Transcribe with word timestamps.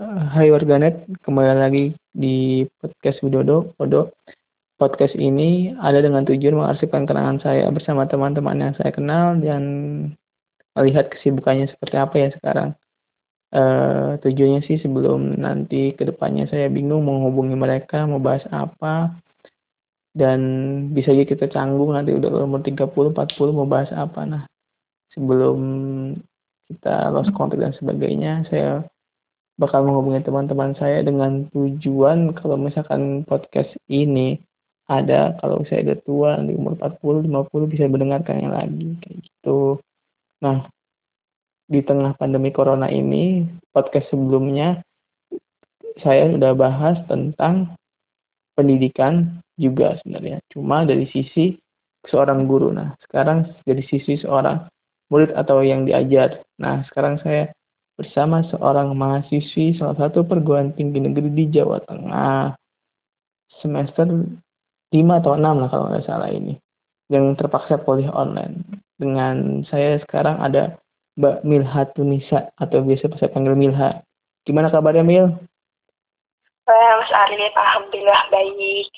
Hai 0.00 0.48
warganet, 0.48 1.04
kembali 1.28 1.60
lagi 1.60 1.92
di 2.16 2.64
podcast 2.80 3.20
Widodo. 3.20 3.76
Widodo. 3.76 4.16
Podcast 4.80 5.12
ini 5.12 5.76
ada 5.76 6.00
dengan 6.00 6.24
tujuan 6.24 6.56
mengarsipkan 6.56 7.04
kenangan 7.04 7.36
saya 7.44 7.68
bersama 7.68 8.08
teman-teman 8.08 8.56
yang 8.64 8.72
saya 8.80 8.96
kenal 8.96 9.36
dan 9.36 9.60
melihat 10.72 11.12
kesibukannya 11.12 11.68
seperti 11.68 12.00
apa 12.00 12.16
ya 12.16 12.28
sekarang. 12.32 12.72
Uh, 13.52 14.16
tujuannya 14.24 14.64
sih 14.64 14.80
sebelum 14.80 15.36
nanti 15.36 15.92
ke 15.92 16.08
depannya 16.08 16.48
saya 16.48 16.72
bingung 16.72 17.04
mau 17.04 17.20
hubungi 17.28 17.52
mereka, 17.52 18.08
mau 18.08 18.24
bahas 18.24 18.48
apa, 18.48 19.12
dan 20.16 20.40
bisa 20.96 21.12
aja 21.12 21.28
kita 21.28 21.52
canggung 21.52 21.92
nanti 21.92 22.16
udah 22.16 22.48
umur 22.48 22.64
30, 22.64 22.88
40 22.88 23.52
mau 23.52 23.68
bahas 23.68 23.92
apa. 23.92 24.24
Nah, 24.24 24.42
sebelum 25.12 25.60
kita 26.72 27.12
lost 27.12 27.36
contact 27.36 27.60
dan 27.60 27.76
sebagainya, 27.76 28.48
saya 28.48 28.80
bakal 29.60 29.84
menghubungi 29.84 30.24
teman-teman 30.24 30.72
saya 30.80 31.04
dengan 31.04 31.44
tujuan 31.52 32.32
kalau 32.32 32.56
misalkan 32.56 33.28
podcast 33.28 33.68
ini 33.92 34.40
ada 34.88 35.36
kalau 35.38 35.60
saya 35.68 35.84
udah 35.84 35.98
tua 36.02 36.30
di 36.40 36.56
umur 36.56 36.80
40 36.80 37.28
50 37.28 37.70
bisa 37.70 37.84
mendengarkannya 37.86 38.48
lagi 38.48 38.88
kayak 39.04 39.16
gitu. 39.20 39.78
Nah, 40.40 40.66
di 41.70 41.80
tengah 41.84 42.16
pandemi 42.16 42.50
corona 42.50 42.88
ini 42.88 43.44
podcast 43.70 44.08
sebelumnya 44.10 44.80
saya 46.00 46.32
sudah 46.32 46.56
bahas 46.56 46.96
tentang 47.06 47.76
pendidikan 48.56 49.44
juga 49.60 50.00
sebenarnya. 50.00 50.40
Cuma 50.50 50.88
dari 50.88 51.04
sisi 51.12 51.54
seorang 52.08 52.48
guru. 52.48 52.72
Nah, 52.72 52.96
sekarang 53.04 53.52
dari 53.68 53.84
sisi 53.84 54.16
seorang 54.18 54.66
murid 55.12 55.36
atau 55.36 55.60
yang 55.60 55.84
diajar. 55.84 56.40
Nah, 56.56 56.82
sekarang 56.88 57.20
saya 57.20 57.52
bersama 58.00 58.40
seorang 58.48 58.96
mahasiswi 58.96 59.76
salah 59.76 59.92
satu 60.00 60.24
perguruan 60.24 60.72
tinggi 60.72 61.04
negeri 61.04 61.28
di 61.36 61.52
Jawa 61.52 61.84
Tengah 61.84 62.56
semester 63.60 64.08
5 64.08 65.20
atau 65.20 65.36
6 65.36 65.44
lah 65.44 65.68
kalau 65.68 65.92
nggak 65.92 66.08
salah 66.08 66.32
ini 66.32 66.56
yang 67.12 67.36
terpaksa 67.36 67.76
kuliah 67.84 68.08
online 68.16 68.64
dengan 68.96 69.60
saya 69.68 70.00
sekarang 70.00 70.40
ada 70.40 70.80
Mbak 71.20 71.44
Milha 71.44 71.82
Tunisa 71.92 72.48
atau 72.56 72.80
biasa 72.80 73.12
saya 73.20 73.28
panggil 73.36 73.52
Milha 73.52 74.00
gimana 74.48 74.72
kabarnya 74.72 75.04
Mil? 75.04 75.36
Mas 76.70 77.12
Arif, 77.12 77.52
Alhamdulillah 77.52 78.22
baik. 78.32 78.90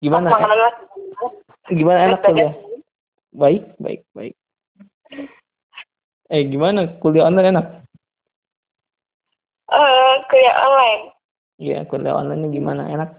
Gimana? 0.00 0.32
enak? 0.32 0.74
Gimana 1.68 1.98
enak 2.08 2.20
kuliah? 2.24 2.54
Baik, 3.36 3.62
baik, 3.76 4.00
baik. 4.16 4.34
Eh, 6.30 6.46
gimana 6.48 6.88
kuliah 7.04 7.28
online 7.28 7.52
enak? 7.52 7.66
Uh, 9.70 10.18
kuliah 10.26 10.56
online. 10.66 11.02
Iya, 11.62 11.78
kuliah 11.86 12.18
online 12.18 12.50
gimana? 12.50 12.90
Enak? 12.90 13.10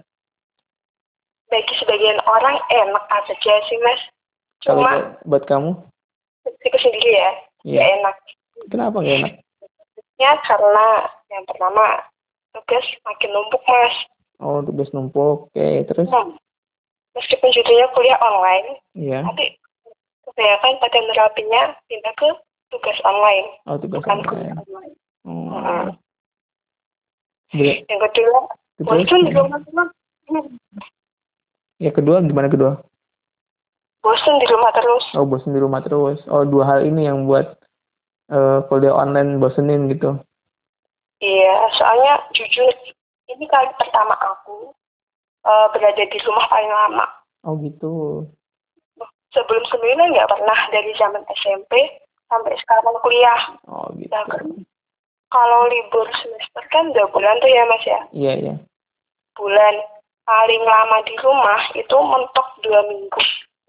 Bagi 1.48 1.74
sebagian 1.80 2.20
orang 2.28 2.60
enak 2.68 3.04
aja 3.08 3.34
sih, 3.40 3.78
Mas. 3.80 4.00
Cuma 4.60 4.92
Kalau 4.92 5.28
buat 5.28 5.44
kamu? 5.48 5.70
Itu 6.44 6.78
sendiri 6.78 7.10
ya, 7.12 7.30
iya. 7.64 7.78
gak 7.80 7.90
enak. 7.98 8.16
Kenapa 8.68 8.96
gak 9.00 9.16
enak? 9.24 9.34
Ya, 10.20 10.32
karena 10.44 10.86
yang 11.32 11.44
pertama 11.48 11.84
tugas 12.52 12.86
makin 13.08 13.30
numpuk, 13.32 13.62
Mas. 13.64 13.96
Oh, 14.42 14.60
tugas 14.60 14.92
numpuk. 14.92 15.48
Oke, 15.50 15.88
terus? 15.88 16.08
Hmm. 16.12 16.36
Meskipun 17.16 17.52
judulnya 17.52 17.88
kuliah 17.92 18.20
online, 18.20 18.68
iya. 18.96 19.20
tapi 19.20 19.56
kebanyakan 20.24 20.80
pada 20.80 20.98
nerapinya 21.04 21.62
pindah 21.84 22.14
ke 22.16 22.28
tugas 22.72 22.98
online. 23.04 23.48
Oh, 23.68 23.76
tugas 23.76 24.00
bukan 24.00 24.24
online. 24.24 24.56
online. 24.60 24.94
Oh. 25.28 25.48
Hmm. 25.52 25.88
Yang 27.52 28.00
kedua, 28.08 28.38
bosan 28.80 29.20
di 29.28 29.32
rumah 29.36 29.60
terus. 29.60 29.90
Ya 31.82 31.90
kedua 31.92 32.24
gimana 32.24 32.48
kedua? 32.48 32.80
Bosan 34.00 34.40
di 34.40 34.46
rumah 34.48 34.72
terus. 34.72 35.04
Oh 35.14 35.28
bosan 35.28 35.52
di 35.52 35.60
rumah 35.60 35.80
terus. 35.84 36.18
Oh 36.32 36.48
dua 36.48 36.64
hal 36.64 36.80
ini 36.88 37.06
yang 37.06 37.28
buat 37.28 37.60
uh, 38.32 38.64
kuliah 38.72 38.96
online 38.96 39.36
bosenin 39.36 39.92
gitu. 39.92 40.16
Iya, 41.22 41.70
soalnya 41.78 42.18
jujur 42.34 42.66
ini 43.30 43.46
kali 43.46 43.70
pertama 43.78 44.18
aku 44.18 44.74
uh, 45.46 45.66
berada 45.70 46.02
di 46.02 46.18
rumah 46.26 46.46
paling 46.50 46.72
lama. 46.72 47.06
Oh 47.46 47.54
gitu. 47.62 48.26
Sebelum 49.32 49.64
sebelumnya 49.70 50.18
nggak 50.18 50.30
pernah 50.34 50.58
dari 50.74 50.92
zaman 50.98 51.22
SMP 51.40 51.72
sampai 52.26 52.56
sekarang 52.64 52.96
kuliah. 53.04 53.40
Oh 53.70 53.86
gitu. 53.94 54.10
Nah, 54.10 54.26
kalau 55.32 55.64
libur 55.72 56.04
semester 56.20 56.64
kan 56.68 56.92
dua 56.92 57.08
bulan 57.08 57.40
tuh 57.40 57.48
ya 57.48 57.64
mas 57.64 57.84
ya? 57.88 58.00
Iya 58.12 58.32
iya. 58.36 58.54
Bulan 59.32 59.74
paling 60.28 60.62
lama 60.62 60.98
di 61.08 61.14
rumah 61.24 61.60
itu 61.72 61.96
mentok 61.96 62.48
dua 62.60 62.80
minggu. 62.84 63.22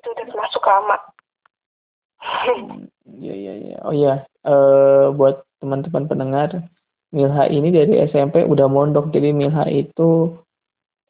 Itu 0.04 0.08
udah 0.12 0.26
termasuk 0.28 0.64
lama. 0.68 0.98
Iya 3.08 3.34
iya 3.34 3.54
iya. 3.56 3.78
Oh 3.88 3.96
iya. 3.96 4.28
Uh, 4.44 5.16
buat 5.16 5.48
teman-teman 5.64 6.12
pendengar 6.12 6.52
Milha 7.16 7.48
ini 7.48 7.72
dari 7.72 8.04
SMP 8.12 8.44
udah 8.44 8.68
mondok. 8.68 9.16
Jadi 9.16 9.32
Milha 9.32 9.64
itu 9.72 10.36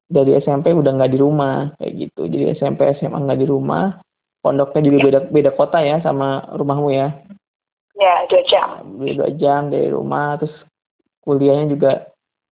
dari 0.05 0.37
SMP 0.37 0.69
udah 0.69 0.93
nggak 0.93 1.13
di 1.17 1.19
rumah 1.19 1.73
kayak 1.81 1.93
gitu. 1.97 2.29
Jadi 2.29 2.53
SMP 2.53 2.93
SMA 3.01 3.17
nggak 3.17 3.41
di 3.41 3.47
rumah. 3.49 3.97
Pondoknya 4.43 4.83
juga 4.85 4.97
ya. 4.99 5.03
beda 5.07 5.19
beda 5.31 5.51
kota 5.55 5.79
ya 5.81 6.03
sama 6.03 6.43
rumahmu 6.53 6.91
ya 6.91 7.15
Ya, 7.93 8.25
dua 8.25 8.41
jam. 8.49 8.69
Dua 8.97 9.29
jam 9.37 9.69
dari 9.69 9.93
rumah, 9.93 10.41
terus 10.41 10.53
kuliahnya 11.21 11.65
juga 11.69 11.91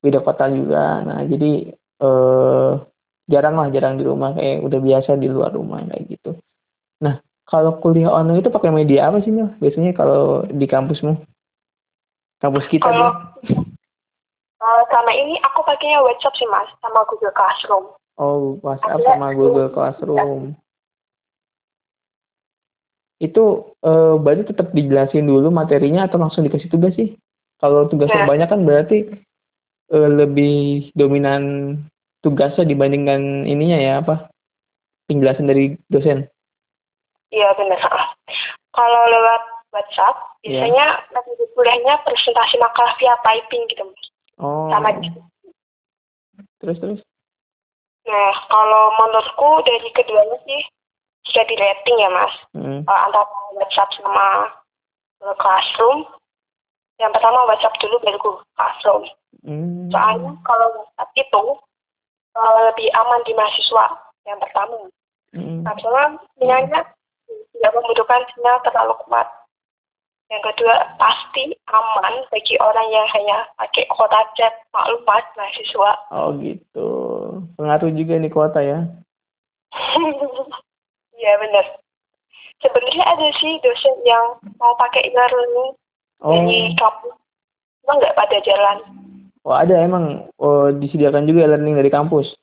beda 0.01 0.21
kota 0.21 0.45
juga. 0.53 1.01
Nah, 1.01 1.25
jadi 1.25 1.73
eh, 1.75 2.71
jarang 3.25 3.55
lah, 3.57 3.67
jarang 3.73 3.97
di 3.97 4.05
rumah. 4.05 4.37
Kayak 4.37 4.65
udah 4.65 4.79
biasa 4.79 5.17
di 5.17 5.27
luar 5.29 5.53
rumah 5.53 5.81
kayak 5.89 6.05
gitu. 6.13 6.31
Nah, 7.01 7.17
kalau 7.49 7.81
kuliah 7.81 8.13
online 8.13 8.45
itu 8.45 8.53
pakai 8.53 8.69
media 8.69 9.09
apa 9.09 9.21
sih, 9.25 9.33
Mil? 9.33 9.49
Biasanya 9.57 9.97
kalau 9.97 10.45
di 10.45 10.65
kampusmu? 10.69 11.17
Kampus 12.41 12.65
kita 12.73 12.89
kalau, 12.89 13.13
uh, 14.61 14.83
sama 14.89 15.13
ini 15.13 15.37
aku 15.45 15.61
pakainya 15.61 16.01
WhatsApp 16.01 16.33
sih, 16.37 16.49
Mas, 16.49 16.69
sama 16.81 17.05
Google 17.05 17.33
Classroom. 17.37 17.85
Oh, 18.17 18.57
WhatsApp 18.65 19.01
sama 19.05 19.33
Google 19.33 19.69
Classroom 19.69 20.57
itu 23.21 23.77
uh, 23.85 24.17
berarti 24.17 24.49
tetap 24.49 24.73
dijelasin 24.73 25.29
dulu 25.29 25.53
materinya 25.53 26.09
atau 26.09 26.17
langsung 26.17 26.41
dikasih 26.41 26.73
tugas 26.73 26.97
sih? 26.97 27.13
Kalau 27.61 27.85
tugasnya 27.85 28.25
nah. 28.25 28.29
banyak 28.33 28.49
kan 28.49 28.61
berarti 28.65 28.97
uh, 29.93 30.09
lebih 30.09 30.89
dominan 30.97 31.77
tugasnya 32.25 32.65
dibandingkan 32.65 33.45
ininya 33.45 33.77
ya 33.77 33.93
apa? 34.01 34.33
Penjelasan 35.05 35.45
dari 35.45 35.77
dosen. 35.93 36.25
Iya 37.29 37.53
benar. 37.53 37.79
Kalau 38.73 39.01
lewat 39.05 39.43
WhatsApp 39.69 40.41
iya. 40.41 40.65
biasanya 40.65 40.85
yeah. 41.13 41.47
kuliahnya 41.53 41.93
presentasi 42.01 42.57
makalah 42.57 42.97
via 42.97 43.13
typing 43.21 43.63
gitu 43.69 43.85
mas. 43.85 44.03
Oh. 44.41 44.73
Sama 44.73 44.97
gitu. 44.97 45.21
Terus 46.57 46.77
terus. 46.81 46.99
Nah 48.09 48.33
kalau 48.49 48.83
menurutku 48.97 49.61
dari 49.61 49.89
keduanya 49.93 50.41
sih 50.49 50.61
sudah 51.29 51.43
di 51.45 51.55
rating 51.57 51.97
ya 52.01 52.09
mas. 52.09 52.33
Hmm. 52.57 52.81
uh, 52.85 52.99
antara 53.09 53.25
WhatsApp 53.57 53.93
sama 53.97 54.49
Google 55.21 55.37
Classroom. 55.37 55.99
Yang 56.97 57.11
pertama 57.17 57.39
WhatsApp 57.49 57.77
dulu 57.81 57.95
baru 58.01 58.17
Google 58.21 58.47
Classroom. 58.57 59.03
Hmm. 59.41 59.89
soalnya 59.89 60.37
kalau 60.45 60.67
WhatsApp 60.77 61.11
itu 61.17 61.43
uh, 62.37 62.59
lebih 62.69 62.87
aman 62.93 63.21
di 63.25 63.33
mahasiswa 63.33 63.85
yang 64.29 64.39
pertama. 64.41 64.89
Hmm. 65.31 65.63
nah 65.63 65.73
sinyalnya 66.35 66.83
tidak 67.55 67.71
membutuhkan 67.77 68.21
sinyal 68.33 68.57
terlalu 68.65 68.95
kuat. 69.05 69.27
Yang 70.31 70.55
kedua 70.55 70.75
pasti 70.95 71.51
aman 71.67 72.23
bagi 72.31 72.55
orang 72.63 72.87
yang 72.87 73.03
hanya 73.11 73.43
pakai 73.59 73.83
kuota 73.91 74.23
chat. 74.39 74.55
Maklumat 74.71 75.27
mahasiswa. 75.35 75.91
Oh 76.07 76.31
gitu. 76.39 76.87
Pengaruh 77.59 77.91
juga 77.91 78.15
nih 78.15 78.31
kuota 78.31 78.63
ya 78.63 78.79
Iya 81.21 81.37
benar. 81.37 81.65
Sebenarnya 82.65 83.05
ada 83.05 83.27
sih 83.37 83.61
dosen 83.61 83.95
yang 84.05 84.41
mau 84.57 84.73
pakai 84.77 85.09
e-learning 85.09 85.77
oh. 86.21 86.33
di 86.45 86.73
kampus, 86.77 87.17
cuma 87.81 87.97
nggak 87.97 88.17
pada 88.17 88.37
jalan. 88.41 88.77
Oh 89.41 89.57
ada 89.57 89.73
emang 89.81 90.29
oh, 90.37 90.69
disediakan 90.73 91.25
juga 91.25 91.45
e-learning 91.45 91.77
dari 91.77 91.89
kampus? 91.93 92.33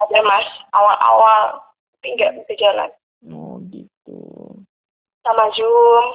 Ada 0.00 0.20
mas, 0.24 0.48
awal-awal 0.72 1.60
tapi 1.98 2.06
nggak 2.16 2.32
bisa 2.40 2.52
jalan. 2.56 2.90
Oh 3.32 3.60
gitu. 3.72 4.20
Sama 5.24 5.44
Zoom. 5.56 6.06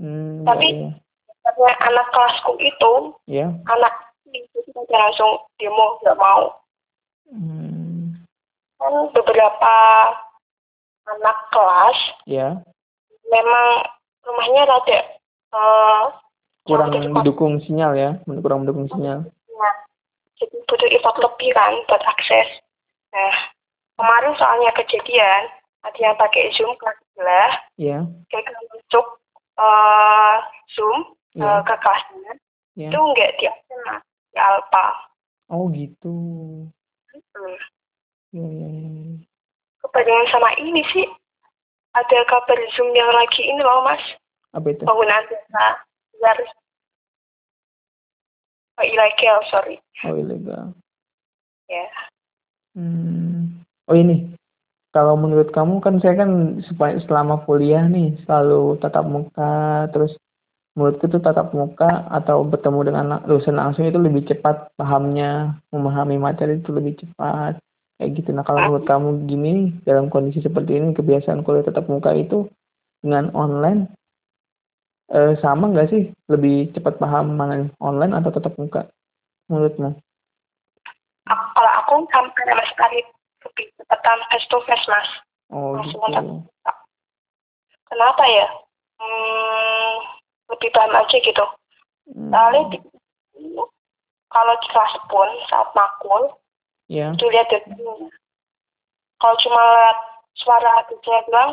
Hmm, 0.00 0.44
tapi 0.48 0.68
ya, 0.72 0.88
karena 1.44 1.70
anak 1.84 2.06
kelasku 2.16 2.52
itu, 2.58 2.92
ya. 3.28 3.48
anak 3.68 3.94
itu 4.32 4.58
kita 4.64 4.96
langsung 4.96 5.40
demo 5.60 6.00
nggak 6.00 6.16
mau. 6.16 6.56
Hmm. 7.28 8.16
Kan 8.80 8.94
beberapa 9.12 9.74
anak 11.08 11.36
kelas 11.50 11.98
ya 12.26 12.48
memang 13.30 13.66
rumahnya 14.22 14.62
rada 14.68 15.00
uh, 15.54 16.04
kurang 16.62 16.94
didukung 16.94 17.58
sinyal 17.66 17.92
ya 17.98 18.10
kurang 18.26 18.62
mendukung 18.62 18.86
sinyal 18.94 19.26
ya. 19.26 19.70
jadi 20.38 20.56
butuh 20.70 20.90
effort 20.94 21.16
lebih 21.18 21.50
kan 21.54 21.74
buat 21.90 22.02
akses 22.06 22.48
nah 23.10 23.34
kemarin 23.98 24.32
soalnya 24.38 24.70
kejadian 24.78 25.42
ada 25.82 25.98
yang 25.98 26.14
pakai 26.14 26.54
zoom 26.54 26.70
kelas 26.78 26.96
sebelah 27.12 27.52
yeah. 27.76 28.02
kayak 28.30 28.46
masuk 28.70 29.06
uh, 29.58 30.36
zoom 30.70 31.18
yeah. 31.34 31.58
uh, 31.58 31.60
ke 31.66 31.74
kelasnya 31.82 32.32
yeah. 32.78 32.90
itu 32.90 32.98
nggak 32.98 33.30
di 33.42 33.46
Alpha 34.38 34.86
oh 35.50 35.66
gitu 35.74 36.16
hmm. 37.12 37.58
ya, 38.32 38.46
ya, 38.46 38.68
ya. 38.70 38.91
Kebayangan 39.82 40.28
sama 40.30 40.50
ini 40.58 40.82
sih. 40.94 41.06
Ada 41.92 42.24
kabar 42.24 42.56
zoom 42.72 42.88
yang 42.96 43.12
lagi 43.12 43.44
ini 43.44 43.60
loh 43.60 43.84
mas. 43.84 44.00
Apa 44.56 44.72
itu? 44.72 44.84
Penggunaan 44.88 45.28
data 45.28 45.66
oh, 48.80 48.86
ilegal 48.86 49.38
sorry. 49.50 49.76
Oh 50.06 50.16
ilegal 50.16 50.72
ya. 51.68 51.76
Yeah. 51.80 51.90
hmm. 52.76 53.64
oh 53.88 53.96
ini. 53.96 54.32
Kalau 54.92 55.16
menurut 55.16 55.48
kamu 55.56 55.80
kan 55.80 56.04
saya 56.04 56.20
kan 56.20 56.60
selama 57.08 57.48
kuliah 57.48 57.88
nih 57.88 58.12
selalu 58.28 58.76
tatap 58.76 59.08
muka 59.08 59.88
terus 59.88 60.12
menurutku 60.76 61.08
tuh 61.08 61.20
tatap 61.24 61.52
muka 61.56 62.08
atau 62.12 62.44
bertemu 62.44 62.92
dengan 62.92 63.06
dosen 63.24 63.56
langsung 63.56 63.88
itu 63.88 63.96
lebih 63.96 64.28
cepat 64.28 64.68
pahamnya 64.76 65.56
memahami 65.72 66.20
materi 66.20 66.60
itu 66.60 66.76
lebih 66.76 67.00
cepat 67.00 67.56
kayak 68.02 68.18
gitu 68.18 68.34
nah 68.34 68.42
kalau 68.42 68.66
menurut 68.66 68.86
kamu 68.90 69.08
gini 69.30 69.54
dalam 69.86 70.10
kondisi 70.10 70.42
seperti 70.42 70.74
ini 70.74 70.90
kebiasaan 70.90 71.46
kuliah 71.46 71.62
tatap 71.62 71.86
muka 71.86 72.10
itu 72.18 72.50
dengan 72.98 73.30
online 73.30 73.86
eh, 75.14 75.38
sama 75.38 75.70
nggak 75.70 75.94
sih 75.94 76.10
lebih 76.26 76.74
cepat 76.74 76.98
paham 76.98 77.38
mana 77.38 77.70
online 77.78 78.18
atau 78.18 78.34
tatap 78.34 78.58
muka 78.58 78.90
menurutmu? 79.46 79.94
Kalau 81.28 81.72
aku 81.84 81.94
sampai 82.10 82.42
sama 82.48 82.64
sekali 82.66 82.98
lebih 83.46 83.66
cepatan 83.78 84.18
face 84.32 84.48
to 84.50 84.58
face 84.66 84.86
mas. 84.90 85.08
Oh 85.52 85.78
gitu. 85.84 86.42
Kenapa 87.92 88.24
ya? 88.24 88.48
Hmm, 88.96 89.94
lebih 90.50 90.72
paham 90.72 90.96
aja 90.96 91.16
gitu. 91.20 91.44
Hmm. 92.10 92.32
Soalnya 92.32 92.80
kalau 94.32 94.54
di 94.64 94.68
kelas 94.72 94.94
pun 95.12 95.28
saat 95.52 95.68
makul, 95.76 96.32
yeah. 96.92 97.12
itu 97.16 97.24
lihat 97.32 97.48
Kalau 99.16 99.36
cuma 99.40 99.62
lihat 99.62 99.98
suara 100.36 100.68
hatinya 100.82 101.18
bilang, 101.30 101.50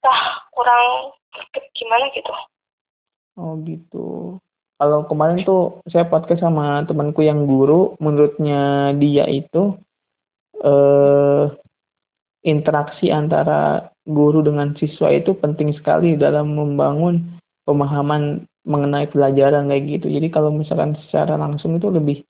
entah 0.00 0.20
kurang 0.56 0.86
gimana 1.76 2.08
gitu. 2.16 2.32
Oh 3.36 3.60
gitu. 3.64 4.08
Kalau 4.80 5.04
kemarin 5.04 5.44
tuh 5.44 5.84
saya 5.92 6.08
podcast 6.08 6.40
sama 6.40 6.88
temanku 6.88 7.20
yang 7.20 7.44
guru, 7.44 8.00
menurutnya 8.00 8.96
dia 8.96 9.28
itu 9.28 9.76
eh, 10.56 11.44
interaksi 12.48 13.12
antara 13.12 13.92
guru 14.08 14.40
dengan 14.40 14.72
siswa 14.80 15.12
itu 15.12 15.36
penting 15.36 15.76
sekali 15.76 16.16
dalam 16.16 16.56
membangun 16.56 17.36
pemahaman 17.68 18.48
mengenai 18.64 19.08
pelajaran 19.12 19.68
kayak 19.68 20.00
gitu. 20.00 20.06
Jadi 20.08 20.28
kalau 20.32 20.48
misalkan 20.52 20.96
secara 21.08 21.36
langsung 21.36 21.76
itu 21.76 21.92
lebih 21.92 22.24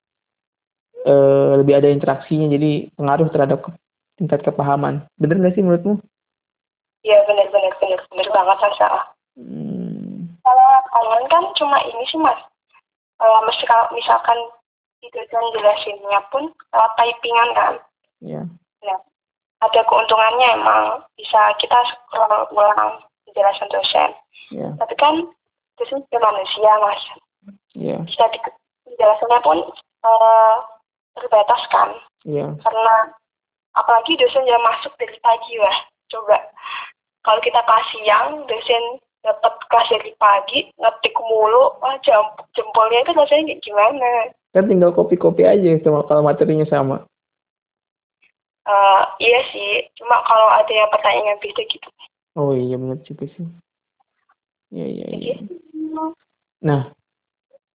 eh, 1.05 1.53
lebih 1.61 1.75
ada 1.81 1.89
interaksinya, 1.89 2.51
jadi 2.51 2.93
pengaruh 2.97 3.29
terhadap 3.33 3.65
ke, 3.65 3.71
tingkat 4.21 4.41
kepahaman. 4.45 5.05
Bener 5.17 5.41
nggak 5.41 5.55
sih 5.57 5.65
menurutmu? 5.65 6.01
Iya 7.01 7.25
benar 7.25 7.49
benar 7.49 7.73
benar 7.81 8.01
benar 8.13 8.29
banget 8.29 8.59
Sasa. 8.61 8.89
Hmm. 9.41 10.37
Kalau 10.45 10.71
online 10.93 11.29
kan 11.33 11.45
cuma 11.57 11.81
ini 11.89 12.05
sih 12.09 12.21
mas. 12.21 12.37
Uh, 13.21 13.41
mesti 13.45 13.65
kalau 13.69 13.89
misalkan 13.93 14.37
itu 15.01 15.17
kan 15.33 15.45
jelasinnya 15.57 16.21
pun 16.29 16.53
lewat 16.73 16.93
typingan 16.97 17.51
kan. 17.57 17.75
Iya. 18.21 18.43
Yeah. 18.45 18.47
Nah, 18.85 18.99
ada 19.65 19.81
keuntungannya 19.89 20.49
emang 20.61 20.85
bisa 21.17 21.41
kita 21.61 21.77
scroll 21.89 22.49
ulang 22.53 23.01
penjelasan 23.29 23.69
dosen. 23.73 24.11
Yeah. 24.53 24.73
Tapi 24.77 24.95
kan 25.01 25.25
dosen 25.81 26.05
juga 26.09 26.21
manusia 26.21 26.71
mas. 26.85 27.03
Iya. 27.77 27.97
Yeah. 27.97 28.01
Bisa 28.05 28.25
di, 28.33 28.39
penjelasannya 28.89 29.39
pun 29.41 29.59
uh, 30.05 30.57
terbatas 31.17 31.63
kan. 31.73 31.91
Yeah. 32.27 32.55
Karena 32.61 32.97
apalagi 33.75 34.19
dosen 34.19 34.47
yang 34.47 34.63
masuk 34.63 34.93
dari 34.99 35.17
pagi 35.23 35.55
lah. 35.59 35.77
Coba 36.11 36.37
kalau 37.25 37.41
kita 37.45 37.61
pas 37.65 37.85
siang 37.93 38.45
dosen 38.49 39.01
dapat 39.21 39.53
kelas 39.69 39.89
dari 39.93 40.13
pagi 40.17 40.59
ngetik 40.81 41.17
mulu 41.21 41.77
wah 41.85 41.97
jam, 42.01 42.25
jempolnya 42.57 43.05
itu 43.05 43.13
rasanya 43.13 43.53
kayak 43.53 43.61
gimana 43.61 44.11
kan 44.57 44.65
tinggal 44.65 44.91
kopi-kopi 44.97 45.45
aja 45.45 45.77
cuma 45.85 46.01
kalau 46.09 46.25
materinya 46.25 46.65
sama 46.65 47.05
uh, 48.65 49.03
iya 49.21 49.45
sih 49.53 49.85
cuma 50.01 50.25
kalau 50.25 50.49
ada 50.57 50.73
yang 50.73 50.89
pertanyaan 50.89 51.37
beda 51.37 51.63
gitu 51.69 51.89
oh 52.41 52.57
iya 52.57 52.81
benar 52.81 52.99
juga 53.05 53.29
sih 53.37 53.45
iya 54.73 54.87
iya 54.89 55.07
iya 55.21 55.37
nah 56.65 56.89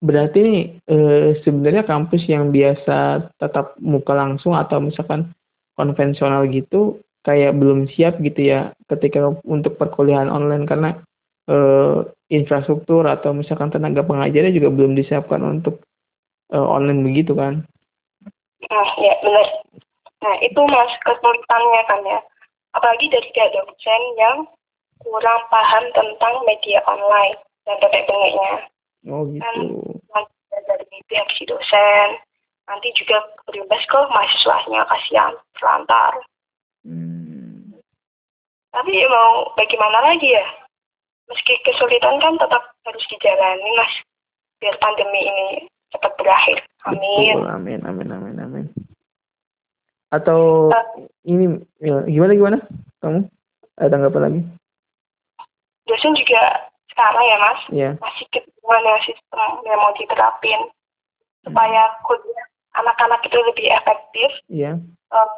berarti 0.06 0.40
nih 0.46 0.62
eh, 0.86 1.30
sebenarnya 1.42 1.84
kampus 1.90 2.30
yang 2.30 2.54
biasa 2.54 3.30
tetap 3.42 3.74
muka 3.81 4.13
langsung 4.13 4.54
atau 4.54 4.78
misalkan 4.78 5.34
konvensional 5.75 6.46
gitu 6.54 7.02
kayak 7.25 7.57
belum 7.57 7.90
siap 7.90 8.22
gitu 8.22 8.54
ya 8.54 8.72
ketika 8.86 9.34
untuk 9.44 9.81
perkuliahan 9.81 10.30
online 10.30 10.69
karena 10.69 11.02
uh, 11.50 12.06
infrastruktur 12.30 13.02
atau 13.10 13.34
misalkan 13.34 13.74
tenaga 13.74 14.06
pengajarnya 14.06 14.54
juga 14.54 14.69
belum 14.69 14.94
disiapkan 14.94 15.42
untuk 15.42 15.81
uh, 16.54 16.66
online 16.69 17.02
begitu 17.02 17.34
kan? 17.34 17.66
Nah, 18.69 18.90
ya 19.02 19.13
benar. 19.25 19.48
Nah 20.22 20.36
itu 20.42 20.62
mas 20.69 20.94
kesulitannya 21.02 21.81
kan 21.90 22.02
ya. 22.06 22.19
Apalagi 22.78 23.10
dari 23.10 23.30
pihak 23.34 23.52
dosen 23.57 24.02
yang 24.22 24.38
kurang 25.02 25.42
paham 25.50 25.86
tentang 25.98 26.34
media 26.46 26.81
online 26.86 27.38
dan 27.66 27.75
tetek 27.81 28.06
bengeknya. 28.06 28.54
Oh 29.10 29.24
gitu. 29.30 29.94
Dosen, 31.75 32.10
nanti 32.66 32.89
juga 32.95 33.18
berimbas 33.45 33.83
ke 33.86 34.00
mahasiswanya 34.10 34.88
kasihan 34.88 35.33
terlantar. 35.60 36.13
Hmm. 36.88 37.75
Tapi 38.72 38.92
mau 39.07 39.51
bagaimana 39.56 40.13
lagi 40.13 40.31
ya? 40.31 40.45
Meski 41.25 41.57
kesulitan 41.66 42.22
kan 42.22 42.38
tetap 42.38 42.63
harus 42.86 43.06
dijalani 43.10 43.69
mas, 43.74 43.94
biar 44.62 44.77
pandemi 44.77 45.25
ini 45.25 45.48
cepat 45.89 46.13
berakhir. 46.22 46.62
Amin. 46.86 47.42
Betul, 47.42 47.50
amin, 47.50 47.80
amin, 47.81 48.10
amin, 48.13 48.36
amin. 48.38 48.66
Atau 50.14 50.69
uh, 50.69 50.85
ini 51.26 51.66
ya, 51.81 52.06
gimana 52.06 52.38
gimana? 52.38 52.57
Kamu 53.02 53.26
ada 53.81 53.90
tanggapan 53.90 54.21
lagi? 54.21 54.42
Dosen 55.90 56.14
juga 56.14 56.69
sekarang 56.94 57.26
ya 57.26 57.38
mas, 57.42 57.61
yeah. 57.73 57.94
masih 57.99 58.26
kebingungan 58.30 59.02
sistem 59.02 59.49
yang 59.66 59.81
mau 59.81 59.94
diterapin 59.97 60.61
supaya 61.45 61.81
kuliah 62.04 62.45
anak-anak 62.75 63.21
itu 63.23 63.37
lebih 63.37 63.68
efektif. 63.71 64.30
Iya. 64.52 64.81
Um, 65.14 65.30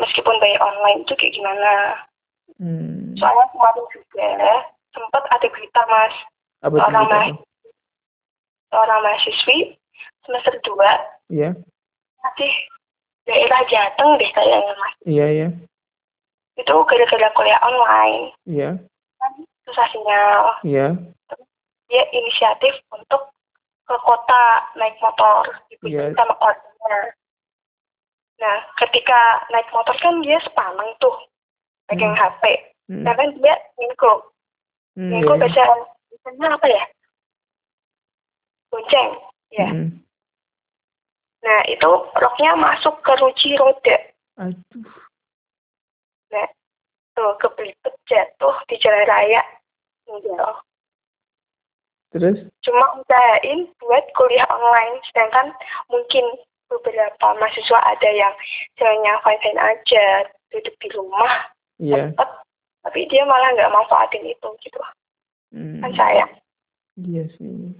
meskipun 0.00 0.34
bayar 0.42 0.60
online 0.64 1.06
itu 1.06 1.14
kayak 1.14 1.36
gimana? 1.36 1.72
Hmm. 2.58 3.14
Soalnya 3.20 3.46
kemarin 3.54 3.86
juga 3.92 4.28
sempat 4.92 5.24
ada 5.30 5.46
berita 5.48 5.82
mas 5.88 6.14
Apa 6.62 6.74
seorang 6.78 7.06
mahasiswi, 7.08 7.40
seorang 8.72 9.00
mahasiswi 9.02 9.58
semester 10.26 10.54
dua. 10.66 10.90
Iya. 11.30 11.50
Masih 12.22 12.52
daerah 13.28 13.60
Jateng 13.70 14.18
deh 14.18 14.30
kayaknya 14.34 14.74
mas. 14.74 14.94
Iya 15.06 15.26
iya. 15.28 15.48
Itu 16.58 16.74
gara-gara 16.86 17.28
kuliah 17.36 17.60
online. 17.62 18.34
Iya. 18.48 18.70
Kan 19.22 19.32
susah 19.68 19.86
sinyal. 19.92 20.44
Iya. 20.66 20.86
Dia 21.92 22.02
inisiatif 22.10 22.80
untuk 22.94 23.32
ke 23.82 23.96
kota 24.06 24.42
naik 24.78 24.96
motor 25.02 25.42
yeah. 25.82 26.10
sama 26.14 26.34
keluarganya. 26.38 26.98
Nah, 28.42 28.56
ketika 28.78 29.20
naik 29.54 29.68
motor 29.70 29.94
kan 30.02 30.18
dia 30.22 30.38
sepaneng 30.42 30.90
tuh 30.98 31.14
pegang 31.86 32.14
hmm. 32.14 32.22
HP. 32.22 32.42
Hmm. 32.90 33.02
Nah 33.06 33.12
kan 33.14 33.28
dia 33.38 33.54
mingko. 33.78 34.12
Hmm, 34.98 35.10
mingko 35.14 35.34
yeah. 35.38 35.42
baca 35.46 35.62
apa 36.58 36.66
ya? 36.66 36.84
Bonceng. 38.70 39.10
Ya. 39.52 39.68
Hmm. 39.68 39.88
Nah, 41.42 41.60
itu 41.66 41.90
roknya 42.14 42.54
masuk 42.54 43.02
ke 43.02 43.12
ruci 43.18 43.58
roda. 43.58 43.98
Aduh. 44.38 44.94
Nah, 46.30 46.48
tuh 47.18 47.34
kebelipet 47.42 47.94
jatuh 48.06 48.54
di 48.70 48.78
jalan 48.78 49.04
raya. 49.10 49.42
Meninggal. 50.06 50.62
Terus? 52.12 52.38
Cuma 52.60 52.86
usahain 53.00 53.68
buat 53.80 54.04
kuliah 54.16 54.44
online, 54.52 55.00
sedangkan 55.08 55.56
mungkin 55.88 56.24
beberapa 56.68 57.26
mahasiswa 57.40 57.80
ada 57.80 58.10
yang 58.12 58.32
jalannya 58.76 59.12
fine-fine 59.24 59.60
aja, 59.60 60.06
duduk 60.52 60.76
di 60.80 60.88
rumah, 60.92 61.32
iya. 61.80 62.12
Cepet, 62.12 62.30
tapi 62.84 63.00
dia 63.08 63.24
malah 63.24 63.52
nggak 63.56 63.72
manfaatin 63.72 64.28
itu 64.28 64.48
gitu. 64.60 64.80
Hmm. 65.52 65.80
Kan 65.80 65.92
sayang. 65.96 66.32
Iya 67.00 67.24
sih. 67.40 67.76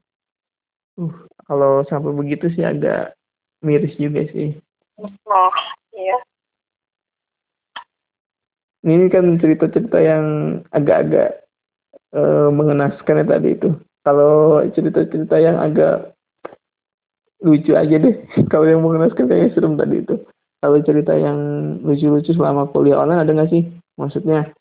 Uh, 1.00 1.12
kalau 1.48 1.84
sampai 1.88 2.12
begitu 2.12 2.52
sih 2.52 2.64
agak 2.64 3.16
miris 3.64 3.96
juga 3.96 4.28
sih 4.28 4.52
oh 5.00 5.54
iya 5.96 6.18
ini 8.84 9.06
kan 9.08 9.40
cerita-cerita 9.40 9.98
yang 10.02 10.26
agak-agak 10.74 11.46
uh, 12.12 12.50
mengenaskan 12.52 13.22
ya 13.22 13.24
tadi 13.24 13.48
itu 13.56 13.70
kalau 14.02 14.66
cerita-cerita 14.74 15.38
yang 15.38 15.62
agak 15.62 16.12
lucu 17.42 17.74
aja 17.74 17.98
deh. 17.98 18.16
Kalau 18.52 18.66
yang 18.66 18.82
mengenaskan 18.82 19.26
kayaknya 19.26 19.50
serem 19.54 19.74
tadi 19.74 20.02
itu. 20.02 20.14
Kalau 20.62 20.78
cerita 20.86 21.14
yang 21.18 21.38
lucu-lucu 21.82 22.30
selama 22.34 22.70
kuliah 22.70 23.02
online 23.02 23.26
ada 23.26 23.34
nggak 23.34 23.50
sih? 23.50 23.66
Maksudnya 23.98 24.54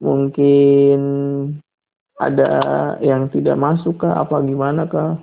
mungkin 0.00 1.00
ada 2.16 2.50
yang 3.04 3.28
tidak 3.28 3.60
masuk 3.60 4.00
kah? 4.00 4.24
Apa 4.24 4.40
gimana 4.40 4.88
kah? 4.88 5.20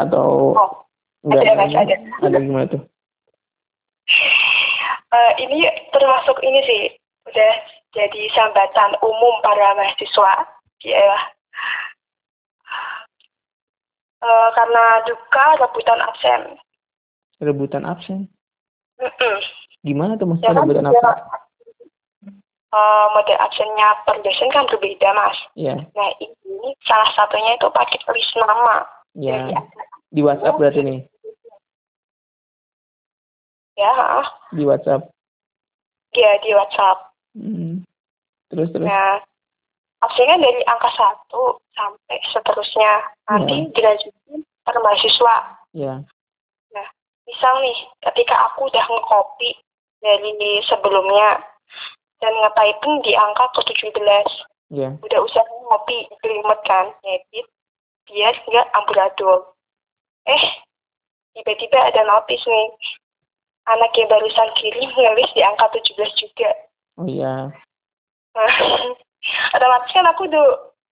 Atau 0.00 0.56
oh, 0.56 0.72
enggak 1.28 1.44
ada, 1.44 1.52
ada, 1.60 1.76
ada. 1.84 1.96
ada 2.24 2.38
gimana 2.40 2.66
tuh? 2.72 2.82
Uh, 5.12 5.32
ini 5.44 5.68
termasuk 5.92 6.40
ini 6.40 6.60
sih. 6.64 6.82
Udah 7.28 7.52
jadi 7.92 8.22
sambatan 8.32 8.96
umum 9.04 9.34
para 9.44 9.76
mahasiswa. 9.76 10.48
Ya 10.88 11.36
uh, 14.22 14.48
karena 14.54 14.84
duka 15.06 15.44
rebutan 15.62 16.00
absen 16.02 16.42
rebutan 17.42 17.84
absen 17.86 18.30
mm 18.98 19.10
-mm. 19.10 19.36
gimana 19.86 20.18
tuh 20.18 20.26
maksudnya 20.26 20.50
ya, 20.50 20.56
kan 20.56 20.62
rebutan 20.64 20.88
absen 20.90 21.38
uh, 22.72 23.06
model 23.16 23.38
absennya 23.40 23.88
per 24.04 24.16
dosen 24.20 24.48
kan 24.52 24.68
berbeda 24.68 25.08
mas. 25.16 25.38
Iya. 25.56 25.76
Yeah. 25.76 25.78
Nah 25.96 26.10
ini 26.20 26.70
salah 26.84 27.10
satunya 27.16 27.56
itu 27.56 27.68
pakai 27.72 27.98
list 28.12 28.32
nama. 28.36 28.84
Iya. 29.16 29.36
Yeah. 29.52 29.64
Di 30.08 30.20
WhatsApp 30.24 30.56
berarti 30.56 30.80
nih. 30.84 31.00
Ya. 33.78 33.92
Di 34.52 34.64
WhatsApp. 34.64 35.02
Iya 36.16 36.32
di 36.42 36.50
WhatsApp. 36.56 36.98
Hmm. 37.36 37.74
Terus 38.48 38.68
terus. 38.72 38.88
Nah, 38.88 39.20
absennya 40.02 40.38
dari 40.38 40.62
angka 40.66 40.90
satu 40.94 41.58
sampai 41.74 42.18
seterusnya. 42.30 42.92
Nanti 43.30 43.56
yeah. 43.66 43.70
dilanjutin 43.74 44.40
per 44.62 44.76
mahasiswa. 44.80 45.36
Iya. 45.74 45.86
Yeah. 45.86 45.98
Nah, 46.74 46.86
misal 47.26 47.54
nih, 47.62 47.78
ketika 48.10 48.34
aku 48.50 48.70
udah 48.70 48.84
ngekopi 48.86 49.50
dari 49.98 50.62
sebelumnya, 50.66 51.42
dan 52.18 52.34
ngetyping 52.34 52.96
di 53.06 53.12
angka 53.14 53.46
ke-17. 53.54 54.26
Yeah. 54.68 54.98
Udah 55.00 55.20
usaha 55.24 55.46
ngopi, 55.70 56.10
kelimet 56.20 56.60
kan, 56.66 56.92
ngedit, 57.00 57.46
biar 58.10 58.34
nggak 58.34 58.66
amburadul. 58.74 59.54
Eh, 60.28 60.44
tiba-tiba 61.32 61.78
ada 61.88 62.02
notis 62.04 62.42
nih. 62.44 62.68
Anak 63.68 63.92
yang 63.96 64.08
barusan 64.08 64.48
kirim 64.56 64.88
ngelis 64.96 65.30
di 65.36 65.44
angka 65.44 65.68
17 65.72 66.20
juga. 66.20 66.50
Oh 66.96 67.04
iya. 67.04 67.52
Nah, 68.32 68.52
otomatis 69.54 69.92
kan 69.92 70.06
aku 70.06 70.26
udah 70.30 70.46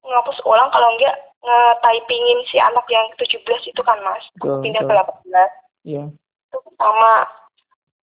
ngapus 0.07 0.39
ulang 0.47 0.71
kalau 0.71 0.89
enggak 0.95 1.17
nge-typingin 1.47 2.41
si 2.51 2.59
anak 2.59 2.87
yang 2.91 3.07
17 3.19 3.43
itu 3.71 3.83
kan 3.87 3.99
mas. 4.03 4.23
Betul, 4.39 4.63
Pindah 4.67 4.83
betul. 4.83 4.99
ke 5.31 5.31
18. 5.31 5.87
Iya. 5.87 6.05
Itu 6.51 6.59
pertama. 6.67 7.13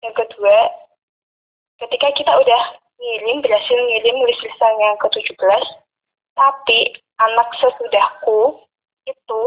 Yang 0.04 0.14
kedua, 0.22 0.56
ketika 1.82 2.08
kita 2.14 2.32
udah 2.36 2.62
ngirim 3.00 3.42
berhasil 3.42 3.78
ngirim 3.90 4.16
list 4.24 4.42
lisan 4.46 4.74
yang 4.78 4.96
ke-17 5.02 5.64
tapi 6.34 6.80
anak 7.18 7.48
sesudahku 7.58 8.64
itu 9.06 9.42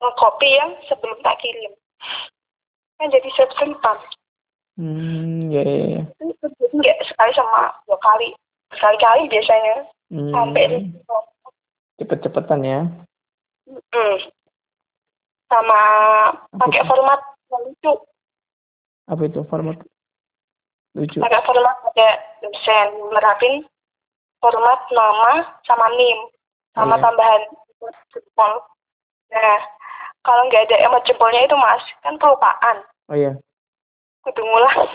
ngekopi 0.00 0.48
yang 0.48 0.70
sebelum 0.88 1.16
tak 1.20 1.38
kirim 1.44 1.72
kan 2.98 3.12
jadi 3.12 3.28
serempan 3.36 3.98
hmm 4.80 5.52
ya 5.52 5.62
ya 5.64 5.86
ya 6.00 6.02
nggak 6.74 6.98
sekali 7.06 7.32
sama 7.36 7.72
dua 7.84 7.98
kali 8.00 8.32
sekali-kali 8.74 9.26
biasanya. 9.30 9.86
Hmm. 10.10 10.34
sampai 10.34 10.90
cepet-cepetan 12.02 12.60
ya. 12.66 12.80
Hmm. 13.70 14.16
sama 15.46 15.80
pakai 16.58 16.82
format 16.86 17.20
yang 17.50 17.62
lucu. 17.70 17.92
Apa 19.06 19.22
itu 19.26 19.40
format 19.46 19.78
lucu? 20.98 21.18
Pakai 21.22 21.42
format 21.46 21.76
ada 21.94 22.10
dosen 22.42 22.86
merapin 23.14 23.54
format 24.42 24.80
nama 24.90 25.46
sama 25.66 25.86
nim 25.94 26.18
sama 26.74 26.98
iya. 26.98 27.02
tambahan 27.06 27.42
jempol. 28.10 28.52
Nah 29.30 29.58
kalau 30.26 30.42
nggak 30.50 30.70
ada 30.70 30.76
emot 30.90 31.02
jempolnya 31.06 31.46
itu 31.46 31.54
mas 31.54 31.82
kan 32.02 32.18
kelupaan. 32.18 32.82
Oh 33.06 33.14
iya. 33.14 33.38
Kudu 34.26 34.42
ngulang. 34.42 34.90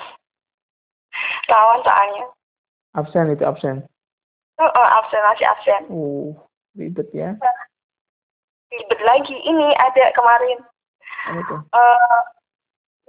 Lawan 1.51 1.79
soalnya 1.83 2.27
absen 2.95 3.31
itu 3.31 3.43
absen. 3.43 3.83
Oh, 4.59 4.71
oh 4.71 4.87
absen 5.03 5.21
masih 5.31 5.47
absen. 5.47 5.81
Uh 5.91 6.31
ribet 6.75 7.07
ya. 7.15 7.35
Ribet 8.71 9.01
lagi 9.03 9.35
ini 9.35 9.67
ada 9.75 10.11
kemarin. 10.15 10.59
Apa 11.31 11.41
tuh 11.47 11.59
uh, 11.71 12.21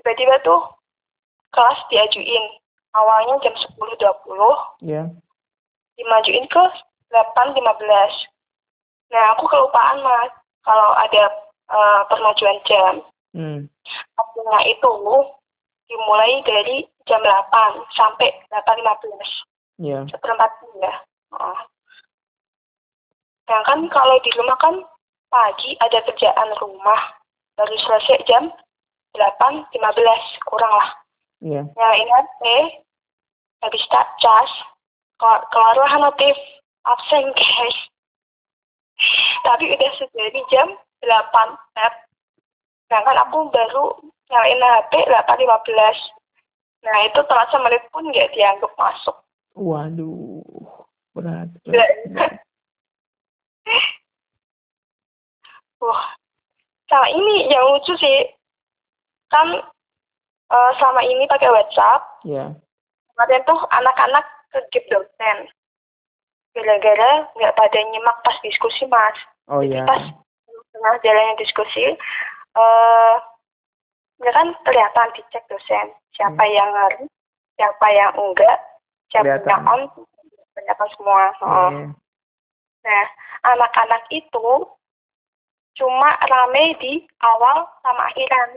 tiba-tiba 0.01 0.37
tuh 0.43 0.63
kelas 1.55 1.79
diajuin. 1.91 2.45
Awalnya 2.97 3.37
jam 3.45 3.53
10.20 3.77 4.01
Iya. 4.89 5.13
dimajuin 6.01 6.49
ke 6.49 6.65
8.15 7.13 7.61
nah 9.13 9.37
aku 9.37 9.45
kelupaan 9.47 10.01
mas 10.01 10.33
kalau 10.65 10.97
ada 10.97 11.29
uh, 11.69 12.03
permajuan 12.09 12.57
jam. 12.65 13.05
Hmm. 13.37 13.69
waktunya 14.17 14.61
itu 14.73 14.91
dimulai 15.93 16.41
dari 16.49 16.89
jam 17.05 17.21
8 17.21 17.85
sampai 17.93 18.33
8.15 18.49 18.81
Iya. 19.77 20.09
seperempat 20.09 20.51
ya 20.81 20.95
oh. 21.37 21.61
sedangkan 23.45 23.93
kalau 23.93 24.17
di 24.25 24.31
rumah 24.41 24.57
kan 24.57 24.81
pagi 25.29 25.77
ada 25.85 26.01
kerjaan 26.09 26.51
rumah 26.61 27.01
baru 27.61 27.77
selesai 27.85 28.25
jam 28.25 28.49
8.15 29.17 29.73
kurang 30.49 30.73
lah 30.73 30.91
Iya. 31.45 31.69
nyalain 31.77 32.09
HP 32.09 32.43
habis 33.61 33.85
tak 33.93 34.09
cas 34.25 34.49
keluarlah 35.53 35.93
notif 36.01 36.37
absen 36.89 37.29
guys 37.37 37.77
tapi 39.45 39.69
udah 39.77 39.93
sejadi 40.01 40.41
jam 40.49 40.69
8 41.05 41.13
net 41.77 41.95
sedangkan 42.89 43.21
aku 43.29 43.53
baru 43.53 43.85
nyalain 44.33 44.65
HP 44.89 44.93
8.15 45.13 46.89
nah 46.89 46.97
itu 47.05 47.21
telat 47.29 47.49
semenit 47.53 47.85
pun 47.93 48.09
nggak 48.09 48.33
dianggap 48.33 48.73
masuk 48.81 49.17
waduh 49.57 50.45
berat, 51.17 51.49
berat, 51.65 51.91
berat. 52.13 52.33
wah 55.81 56.03
sama 56.87 57.09
ini 57.11 57.49
yang 57.49 57.65
lucu 57.73 57.97
sih. 57.97 58.29
Kan 59.27 59.59
uh, 60.53 60.71
selama 60.79 61.03
ini 61.03 61.27
pakai 61.27 61.51
WhatsApp 61.51 62.05
yeah 62.23 62.55
kemarin 63.17 63.41
tuh 63.49 63.61
anak-anak 63.73 64.25
ke 64.53 64.81
dosen 64.93 65.37
gara-gara 66.53 67.25
nggak 67.33 67.57
pada 67.57 67.79
nyimak 67.81 68.17
pas 68.21 68.37
diskusi 68.45 68.85
mas. 68.93 69.17
Oh 69.49 69.65
iya. 69.65 69.89
pas 69.89 70.05
tengah 70.77 70.95
jalannya 71.01 71.41
diskusi 71.41 71.97
uh, 72.61 73.17
ya 74.21 74.31
kan 74.37 74.53
kelihatan 74.69 75.09
dicek 75.17 75.45
dosen 75.49 75.97
siapa 76.13 76.45
hmm. 76.45 76.53
yang 76.53 76.69
ngerti 76.69 77.05
siapa 77.57 77.87
yang 77.89 78.13
enggak 78.21 78.61
yang 79.15 79.65
on 79.67 79.83
kelihatan 80.57 80.89
semua 80.97 81.23
oh. 81.43 81.71
hmm. 81.71 81.91
nah 82.83 83.05
anak-anak 83.55 84.03
itu 84.11 84.49
cuma 85.77 86.11
rame 86.25 86.73
di 86.81 87.05
awal 87.21 87.69
sama 87.85 88.09
akhiran 88.11 88.51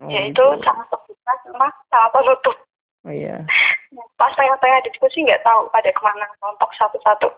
oh, 0.00 0.08
yaitu 0.08 0.38
gitu. 0.38 0.62
sama 0.62 0.86
sebutan 0.88 1.36
sama 1.44 1.66
sama 1.90 2.08
penutup 2.14 2.56
Oh 3.00 3.12
iya. 3.12 3.48
Pas 4.20 4.32
tengah-tengah 4.36 4.84
diskusi 4.84 5.24
nggak 5.24 5.40
tahu 5.40 5.72
pada 5.72 5.88
ke 5.88 6.00
mana 6.04 6.28
kelompok 6.36 6.70
satu-satu. 6.76 7.28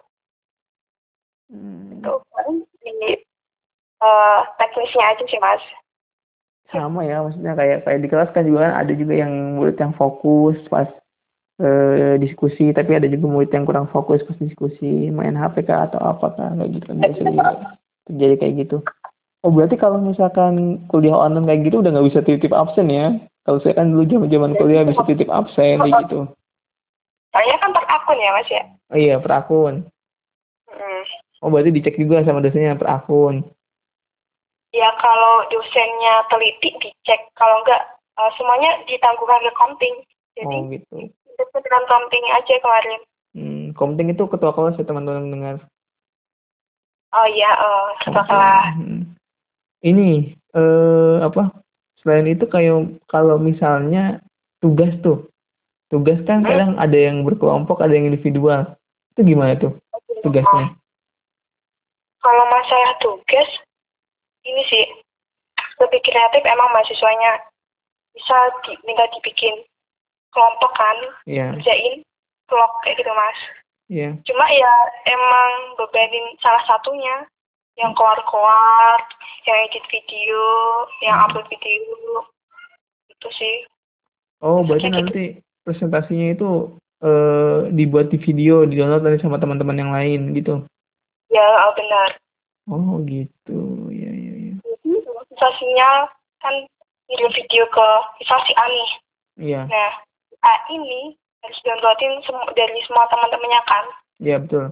Hmm. 1.52 2.02
Itu 2.02 2.19
di 2.83 3.23
uh, 4.02 4.41
teknisnya 4.59 5.14
aja 5.14 5.25
sih 5.26 5.38
mas. 5.38 5.62
Sama 6.73 7.05
ya, 7.05 7.23
maksudnya 7.23 7.52
kayak 7.55 7.79
kayak 7.85 8.00
di 8.00 8.09
kelas 8.09 8.31
kan 8.33 8.49
juga 8.49 8.67
kan 8.67 8.75
ada 8.85 8.93
juga 8.97 9.14
yang 9.14 9.61
murid 9.61 9.76
yang 9.76 9.93
fokus 9.95 10.57
pas 10.73 10.88
uh, 11.62 12.14
diskusi, 12.19 12.75
tapi 12.75 12.99
ada 12.99 13.07
juga 13.07 13.31
murid 13.31 13.50
yang 13.54 13.64
kurang 13.64 13.87
fokus 13.95 14.26
pas 14.26 14.37
diskusi, 14.42 15.09
main 15.14 15.38
HP 15.38 15.64
kah 15.64 15.87
atau 15.87 16.02
apa 16.02 16.35
kah 16.35 16.50
kayak 16.59 16.71
gitu 16.75 16.87
kan 16.90 16.99
terjadi 18.11 18.35
kayak 18.42 18.54
gitu. 18.66 18.76
Oh 19.42 19.50
berarti 19.50 19.75
kalau 19.75 19.99
misalkan 19.99 20.83
kuliah 20.87 21.19
online 21.19 21.47
kayak 21.47 21.62
gitu 21.66 21.83
udah 21.83 21.90
nggak 21.90 22.07
bisa 22.11 22.21
titip 22.23 22.54
absen 22.54 22.87
ya? 22.90 23.14
Kalau 23.42 23.59
saya 23.59 23.75
kan 23.75 23.90
dulu 23.90 24.07
zaman 24.07 24.31
zaman 24.31 24.52
kuliah 24.54 24.87
bisa 24.87 25.02
titip 25.02 25.26
absen 25.31 25.83
kayak 25.83 26.07
gitu. 26.07 26.31
Saya 27.35 27.54
kan 27.59 27.75
per 27.75 27.87
akun 27.90 28.19
ya 28.23 28.31
mas 28.35 28.50
ya? 28.50 28.62
Oh 28.95 28.99
iya 28.99 29.16
per 29.19 29.33
akun. 29.35 29.75
Hmm. 30.71 31.02
Oh 31.42 31.50
berarti 31.50 31.75
dicek 31.75 31.99
juga 31.99 32.23
sama 32.23 32.42
dosennya 32.42 32.78
per 32.78 32.90
akun. 32.90 33.47
ya 34.73 34.88
kalau 34.97 35.45
dosennya 35.52 36.25
teliti 36.33 36.73
dicek 36.81 37.28
kalau 37.37 37.61
enggak 37.61 37.92
uh, 38.16 38.33
semuanya 38.40 38.81
ditanggung 38.88 39.28
harga 39.28 39.52
counting 39.52 40.00
jadi 40.33 40.57
oh, 40.57 40.64
gitu. 40.73 40.97
Dengan 41.37 41.83
counting 41.89 42.25
aja 42.33 42.55
kemarin. 42.61 43.01
Hmm, 43.33 43.65
counting 43.77 44.12
itu 44.12 44.25
ketua 44.29 44.53
kelas 44.53 44.77
ya 44.77 44.85
teman-teman 44.85 45.33
dengar. 45.33 45.57
Oh 47.12 47.29
iya 47.29 47.51
uh, 47.57 47.89
ketua 48.05 48.25
okay. 48.25 48.29
kelas. 48.29 48.67
Hmm. 48.77 49.03
ini 49.83 50.37
uh, 50.57 51.25
apa? 51.25 51.53
Selain 52.01 52.27
itu 52.27 52.45
kayak 52.51 52.99
kalau 53.07 53.39
misalnya 53.39 54.19
tugas 54.59 54.91
tuh 55.05 55.31
tugas 55.93 56.19
kan 56.25 56.41
hmm? 56.43 56.49
kadang 56.49 56.73
ada 56.81 56.99
yang 56.99 57.23
berkelompok 57.23 57.85
ada 57.85 57.93
yang 57.93 58.09
individual. 58.09 58.77
Itu 59.12 59.29
gimana 59.29 59.61
tuh 59.61 59.77
tugasnya? 60.25 60.73
Kalau 62.23 62.45
masalah 62.49 62.93
tugas 63.03 63.51
ini 64.47 64.62
sih 64.71 64.85
lebih 65.83 66.01
kreatif 66.01 66.43
emang 66.47 66.71
mahasiswanya. 66.73 67.45
Bisa 68.12 68.37
di, 68.69 68.77
minta 68.85 69.09
dibikin 69.09 69.65
kelompok 70.33 70.73
kan 70.75 70.97
yeah. 71.29 71.53
kerjain 71.55 72.03
vlog 72.49 72.73
kayak 72.83 72.97
gitu 73.01 73.12
mas 73.12 73.39
yeah. 73.89 74.12
cuma 74.25 74.45
ya 74.49 74.75
emang 75.09 75.53
bebanin 75.79 76.27
salah 76.41 76.65
satunya 76.67 77.29
yang 77.81 77.97
keluar-keluar 77.97 79.01
yang 79.49 79.59
edit 79.69 79.85
video 79.89 80.43
yang 81.01 81.17
hmm. 81.17 81.25
upload 81.29 81.47
video 81.49 81.81
itu 83.09 83.29
sih 83.33 83.57
oh 84.45 84.61
berarti 84.65 84.89
Kayak 84.89 84.97
nanti 84.99 85.25
gitu. 85.37 85.41
presentasinya 85.65 86.27
itu 86.37 86.51
uh, 87.01 87.69
dibuat 87.73 88.12
di 88.12 88.19
video 88.21 88.69
di 88.69 88.77
download 88.77 89.05
nanti 89.05 89.25
sama 89.25 89.41
teman-teman 89.41 89.81
yang 89.81 89.93
lain 89.93 90.37
gitu 90.37 90.65
ya 91.33 91.47
oh, 91.65 91.73
benar 91.73 92.11
oh 92.69 93.01
gitu 93.09 93.89
ya 93.89 94.11
ya 94.12 94.35
ya 94.53 94.55
presentasinya 95.17 95.91
kan 96.45 96.55
ngirim 97.09 97.31
video 97.33 97.65
ke 97.73 97.87
si 98.21 98.53
Ani 98.57 98.85
iya 99.41 99.65
nah 99.65 99.93
A 100.42 100.54
ini 100.75 101.14
harus 101.42 101.58
downloadin 101.66 102.22
dari 102.54 102.78
semua 102.87 103.06
teman-temannya 103.11 103.62
kan? 103.66 103.84
Iya 104.22 104.37
betul. 104.42 104.66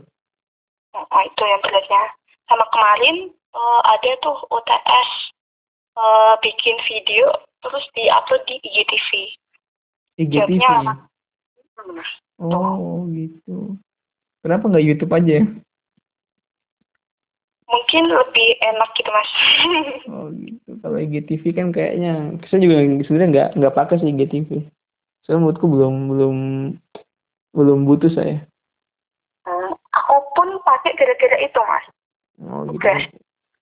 Nah, 0.90 1.22
itu 1.22 1.42
yang 1.46 1.62
beratnya 1.62 2.02
sama 2.50 2.66
kemarin 2.74 3.16
uh, 3.54 3.80
ada 3.94 4.10
tuh 4.22 4.38
UTS 4.50 5.10
uh, 5.94 6.02
eh, 6.02 6.34
bikin 6.42 6.76
video 6.86 7.30
terus 7.62 7.84
diupload 7.94 8.42
di 8.50 8.58
IGTV 8.66 9.10
IGTV 10.18 10.58
Jawabnya, 10.58 10.96
oh 12.42 13.06
gitu. 13.14 13.78
Kenapa 14.40 14.64
nggak 14.68 14.84
YouTube 14.84 15.12
aja? 15.14 15.38
Mungkin 17.70 18.04
lebih 18.10 18.48
enak 18.58 18.90
gitu 18.98 19.10
mas. 19.14 19.30
Oh 20.10 20.26
gitu. 20.34 20.70
Kalau 20.82 20.98
IGTV 20.98 21.44
kan 21.54 21.70
kayaknya 21.70 22.34
saya 22.50 22.58
juga 22.58 22.82
sebenarnya 23.06 23.30
nggak 23.30 23.48
nggak 23.62 23.76
pakai 23.78 23.96
sih 24.02 24.10
IGTV 24.10 24.48
soalnya 25.30 25.46
menurutku 25.46 25.66
belum 25.70 25.94
belum 26.10 26.37
belum 27.54 27.78
butuh 27.87 28.10
saya. 28.10 28.42
Hmm, 29.46 29.78
aku 29.94 30.14
pun 30.34 30.58
pakai 30.66 30.99
gara-gara 30.99 31.38
itu 31.38 31.60
mas. 31.70 31.87
Oh 32.42 32.66
gitu. 32.66 32.82
Okay. 32.82 33.06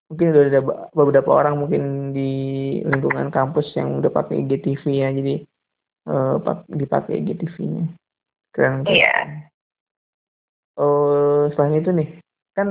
mungkin 0.09 0.33
udah 0.33 0.45
ada 0.49 0.61
beberapa 0.97 1.31
orang 1.37 1.61
mungkin 1.61 2.17
di 2.17 2.33
lingkungan 2.81 3.29
kampus 3.29 3.77
yang 3.77 4.01
udah 4.01 4.09
pakai 4.09 4.41
IGTV 4.41 4.81
ya 4.89 5.13
jadi 5.13 5.45
uh, 6.09 6.41
dipakai 6.73 7.21
IGTV-nya. 7.21 7.93
Keren 8.57 8.89
iya. 8.89 9.05
Yeah. 9.05 9.25
oh 10.81 11.53
selain 11.53 11.85
itu 11.85 11.93
nih 11.93 12.09
kan 12.57 12.69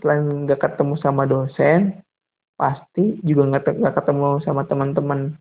selain 0.00 0.48
nggak 0.48 0.64
ketemu 0.64 0.96
sama 0.96 1.28
dosen 1.28 2.00
pasti 2.56 3.20
juga 3.20 3.60
nggak 3.60 3.92
ketemu 4.00 4.40
sama 4.40 4.64
teman-teman 4.64 5.36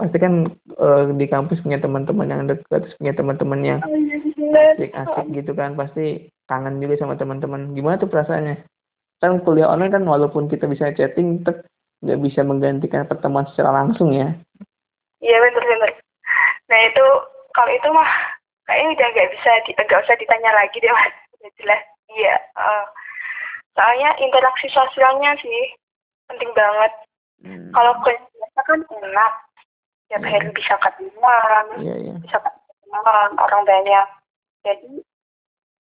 pasti 0.00 0.16
kan 0.18 0.48
uh, 0.80 1.12
di 1.14 1.26
kampus 1.28 1.62
punya 1.62 1.78
teman-teman 1.78 2.28
yang 2.28 2.42
dekat 2.48 2.92
punya 2.98 3.14
teman-teman 3.14 3.60
yang 3.62 3.80
asik-asik 4.52 5.26
gitu 5.32 5.52
kan. 5.52 5.74
Pasti 5.78 6.32
kangen 6.50 6.82
juga 6.82 6.98
sama 7.00 7.14
teman-teman. 7.16 7.72
Gimana 7.72 8.00
tuh 8.00 8.10
perasaannya? 8.10 8.66
Kan 9.22 9.40
kuliah 9.46 9.70
online 9.70 9.94
kan 9.94 10.04
walaupun 10.04 10.50
kita 10.50 10.66
bisa 10.66 10.90
chatting 10.96 11.42
tetap 11.42 11.62
nggak 12.02 12.18
bisa 12.18 12.42
menggantikan 12.42 13.06
pertemuan 13.06 13.46
secara 13.54 13.70
langsung 13.70 14.10
ya. 14.10 14.34
Iya 15.22 15.38
benar-benar 15.38 16.02
nah 16.70 16.78
itu 16.88 17.04
kalau 17.52 17.68
itu 17.68 17.88
mah 17.92 18.10
kayaknya 18.64 18.96
udah 18.96 19.08
nggak 19.12 19.30
bisa 19.36 19.50
nggak 19.76 20.02
usah 20.02 20.16
ditanya 20.18 20.50
lagi 20.56 20.76
deh 20.82 20.90
mas. 20.90 21.14
Jelas. 21.58 21.82
Iya 22.10 22.34
uh, 22.58 22.84
soalnya 23.78 24.10
interaksi 24.18 24.66
sosialnya 24.74 25.38
sih 25.38 25.78
penting 26.26 26.50
banget. 26.58 26.92
Hmm. 27.42 27.74
kalau 27.74 27.98
biasa 28.06 28.60
kan 28.70 28.80
enak 28.86 29.32
tiap 30.12 30.28
hari 30.28 30.48
bisa 30.52 30.76
ketemuan 30.76 31.64
yeah, 31.80 31.96
yeah. 31.96 32.16
bisa 32.20 32.36
ketemuan 32.36 33.32
orang 33.40 33.62
banyak 33.64 34.06
jadi 34.60 34.92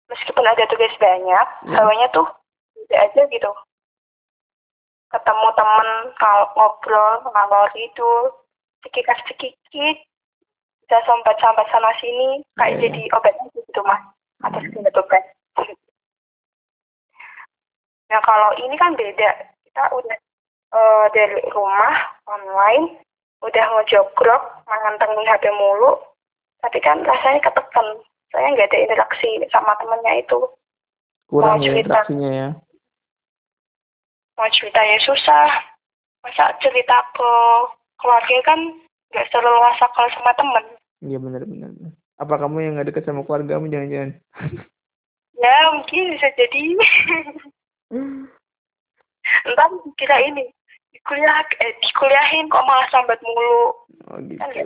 meskipun 0.08 0.48
ada 0.48 0.64
tugas 0.72 0.96
banyak 0.96 1.48
yeah. 1.68 1.76
hawanya 1.76 2.08
tuh 2.16 2.24
tidak 2.88 3.12
aja 3.12 3.22
gitu 3.28 3.52
ketemu 5.12 5.48
temen 5.60 5.90
kalau 6.16 6.48
ngobrol 6.56 7.20
ngalor 7.28 7.70
itu 7.76 8.12
sekitar 8.88 9.20
sedikit 9.28 10.00
bisa 10.88 10.98
sambat-sambat 11.04 11.68
sana 11.68 11.92
sini 12.00 12.40
kayak 12.56 12.80
yeah, 12.80 12.82
jadi 12.88 13.02
yeah. 13.12 13.16
obat 13.20 13.36
gitu 13.52 13.82
mas 13.84 14.00
atas 14.48 14.64
hmm. 14.64 14.88
obat 14.88 15.24
Nah 18.14 18.22
kalau 18.22 18.54
ini 18.62 18.78
kan 18.78 18.94
beda, 18.94 19.30
kita 19.66 19.84
udah 19.90 20.18
uh, 20.70 21.06
dari 21.18 21.42
rumah 21.50 22.14
online, 22.30 23.02
udah 23.44 23.66
ngejogrok, 23.76 24.44
mengantengin 24.66 25.28
HP 25.28 25.52
mulu, 25.52 26.00
tapi 26.64 26.80
kan 26.80 27.04
rasanya 27.04 27.44
ketekan. 27.44 27.88
Saya 28.32 28.50
nggak 28.56 28.72
ada 28.72 28.80
interaksi 28.82 29.30
sama 29.52 29.76
temennya 29.78 30.24
itu. 30.24 30.40
Kurang 31.30 31.60
mau 31.60 31.64
ya 31.64 31.70
cerita, 31.70 31.86
interaksinya 31.86 32.32
ya? 32.32 32.50
Mau 34.40 34.50
ceritanya 34.50 34.98
susah. 35.04 35.48
Masa 36.24 36.56
cerita 36.64 36.98
ke 37.14 37.32
keluarga 38.00 38.38
kan 38.48 38.60
nggak 39.12 39.28
seleluasa 39.30 39.86
kalau 39.92 40.10
sama 40.16 40.32
temen. 40.40 40.66
Iya 41.04 41.18
benar-benar. 41.20 41.70
Apa 42.18 42.40
kamu 42.40 42.58
yang 42.64 42.74
nggak 42.80 42.90
deket 42.96 43.04
sama 43.06 43.28
keluargamu 43.28 43.68
jangan-jangan? 43.68 44.18
ya 45.44 45.56
mungkin 45.76 46.16
bisa 46.16 46.32
jadi. 46.40 46.64
Entah 49.44 49.68
kira 50.00 50.18
ini 50.26 50.48
kuliah 51.02 51.42
eh 51.60 51.74
dikuliahin 51.82 52.48
kok 52.48 52.66
malah 52.66 52.88
sambat 52.94 53.20
mulu. 53.26 53.74
Oh 54.12 54.18
gitu. 54.22 54.40
Kan, 54.40 54.50
ya? 54.54 54.66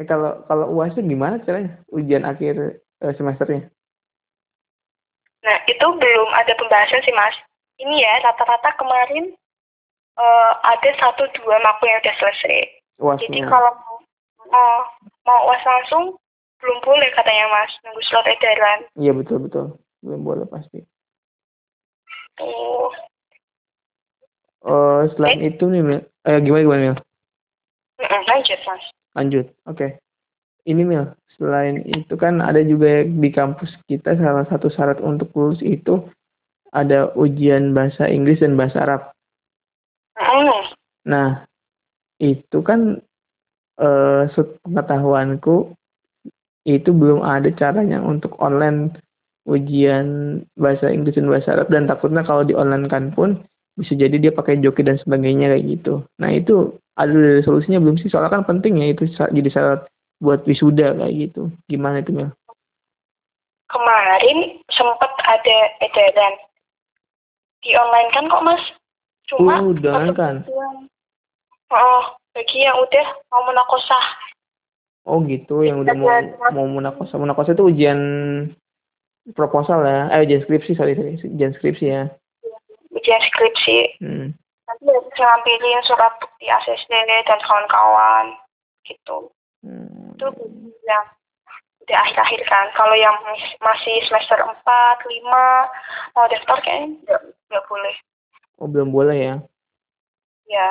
Eh 0.00 0.06
kalau 0.08 0.40
kalau 0.48 0.66
uas 0.72 0.96
gimana 0.96 1.36
caranya 1.44 1.76
ujian 1.92 2.24
akhir 2.24 2.80
eh, 2.80 3.12
semesternya? 3.16 3.68
Nah 5.42 5.56
itu 5.68 5.86
belum 5.86 6.28
ada 6.32 6.52
pembahasan 6.56 7.02
sih 7.04 7.14
mas. 7.14 7.36
Ini 7.82 8.04
ya 8.04 8.12
rata-rata 8.22 8.78
kemarin 8.78 9.34
uh, 10.14 10.52
ada 10.62 10.90
satu 11.02 11.26
dua 11.34 11.58
maku 11.60 11.90
yang 11.90 11.98
udah 11.98 12.16
selesai. 12.20 12.60
Uasnya. 13.02 13.26
Jadi 13.26 13.40
kalau 13.50 13.72
mau 14.52 14.70
mau 15.26 15.40
uas 15.50 15.62
langsung 15.66 16.04
belum 16.62 16.78
boleh 16.86 17.10
katanya 17.18 17.50
mas 17.50 17.72
nunggu 17.82 18.02
slot 18.06 18.26
edaran. 18.30 18.86
Iya 18.94 19.12
betul 19.18 19.42
betul 19.42 19.66
belum 20.06 20.20
boleh 20.22 20.46
pasti. 20.46 20.86
Oh. 22.40 22.90
Uh, 24.62 25.10
selain 25.18 25.42
eh? 25.42 25.50
itu 25.54 25.66
nih, 25.66 25.82
Mil. 25.82 26.00
Eh, 26.26 26.38
gimana 26.38 26.62
gimana, 26.62 26.82
Mil? 26.82 26.96
Lanjut, 28.02 28.60
Mas. 28.66 28.84
Lanjut. 29.18 29.46
Oke. 29.66 29.76
Okay. 29.76 29.90
Ini 30.62 30.82
Mil, 30.86 31.10
selain 31.34 31.82
itu 31.90 32.14
kan 32.14 32.38
ada 32.38 32.62
juga 32.62 33.02
di 33.02 33.30
kampus 33.34 33.74
kita 33.90 34.14
salah 34.14 34.46
satu 34.46 34.70
syarat 34.70 35.02
untuk 35.02 35.34
lulus 35.34 35.58
itu 35.58 36.06
ada 36.70 37.10
ujian 37.18 37.74
bahasa 37.74 38.06
Inggris 38.06 38.38
dan 38.38 38.54
bahasa 38.54 38.86
Arab. 38.86 39.02
Mm. 40.16 40.62
Nah, 41.10 41.28
itu 42.22 42.58
kan 42.62 43.02
eh 43.82 44.24
pengetahuanku 44.62 45.74
itu 46.62 46.90
belum 46.94 47.26
ada 47.26 47.50
caranya 47.58 47.98
untuk 47.98 48.38
online 48.38 48.94
ujian 49.48 50.38
bahasa 50.54 50.86
Inggris 50.94 51.18
dan 51.18 51.26
bahasa 51.26 51.58
Arab 51.58 51.68
dan 51.74 51.90
takutnya 51.90 52.22
kalau 52.22 52.46
di 52.46 52.54
online 52.54 52.86
kan 52.86 53.10
pun 53.10 53.42
bisa 53.76 53.96
jadi 53.96 54.16
dia 54.20 54.32
pakai 54.32 54.60
joki 54.60 54.84
dan 54.84 55.00
sebagainya 55.00 55.52
kayak 55.52 55.66
gitu. 55.78 56.04
Nah 56.20 56.30
itu 56.32 56.76
ada 56.96 57.40
solusinya 57.42 57.80
belum 57.80 57.96
sih? 57.96 58.12
Soalnya 58.12 58.32
kan 58.40 58.44
penting 58.44 58.80
ya 58.80 58.92
itu 58.92 59.08
jadi 59.08 59.48
syarat 59.48 59.80
buat 60.20 60.44
wisuda 60.44 60.94
kayak 60.96 61.14
gitu. 61.28 61.48
Gimana 61.66 62.04
itu 62.04 62.12
Mel? 62.12 62.30
Kemarin 63.72 64.60
sempat 64.68 65.12
ada 65.24 65.58
edaran 65.80 66.34
di 67.64 67.72
online 67.72 68.10
kan 68.12 68.28
kok 68.28 68.44
mas? 68.44 68.62
Cuma 69.32 69.64
uh, 69.64 69.72
online 69.72 70.12
kan? 70.12 70.34
Oh, 71.72 72.04
bagi 72.36 72.68
yang 72.68 72.76
udah 72.76 73.06
mau 73.32 73.42
menakosah. 73.48 74.06
Oh 75.02 75.18
gitu, 75.24 75.64
yang 75.64 75.82
udah 75.82 75.96
mau 75.96 76.08
mau 76.52 76.66
menakosah. 76.68 77.16
Menakosah 77.16 77.56
itu 77.56 77.64
ujian 77.64 78.00
proposal 79.32 79.82
ya, 79.82 80.12
eh 80.12 80.20
ujian 80.28 80.44
skripsi 80.44 80.76
sorry, 80.76 80.92
sorry. 80.94 81.16
ujian 81.16 81.56
skripsi 81.56 81.86
ya. 81.88 82.12
Ujian 83.02 83.22
skripsi. 83.26 83.78
Hmm. 83.98 84.28
Nanti 84.70 84.84
harus 84.86 85.10
ngambilin 85.18 85.82
surat 85.82 86.14
bukti 86.22 86.46
ACC 86.46 86.86
dan 87.26 87.40
kawan-kawan 87.42 88.38
gitu. 88.86 89.34
Hmm. 89.66 90.14
Itu 90.14 90.30
yang 90.86 91.04
di 91.82 91.94
akhir-akhir 91.94 92.46
kan. 92.46 92.70
Kalau 92.78 92.94
yang 92.94 93.14
masih 93.58 93.96
semester 94.06 94.38
4, 94.38 94.54
5, 94.54 96.14
mau 96.14 96.26
daftar 96.30 96.58
kayaknya 96.62 97.18
nggak 97.50 97.64
boleh. 97.66 97.94
Oh, 98.62 98.70
belum 98.70 98.94
boleh 98.94 99.18
ya? 99.18 99.34
Ya. 100.46 100.68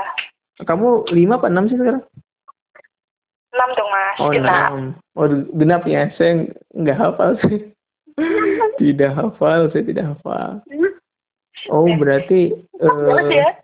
Kamu 0.63 1.11
5 1.11 1.35
apa 1.35 1.51
6 1.51 1.67
sih 1.67 1.77
sekarang? 1.79 2.03
6 3.51 3.75
dong, 3.75 3.89
Mas. 3.91 4.17
Oh, 4.23 4.31
genap. 4.31 4.71
6. 4.71 5.19
Oh, 5.19 5.27
genap 5.59 5.83
ya. 5.83 6.07
Saya 6.15 6.47
nggak 6.71 6.95
hafal 6.95 7.35
sih. 7.43 7.59
tidak 8.79 9.11
hafal, 9.19 9.67
saya 9.75 9.83
tidak 9.83 10.15
hafal. 10.15 10.63
Oh, 11.69 11.85
berarti... 11.99 12.55
Uh, 12.81 13.29
ya? 13.29 13.61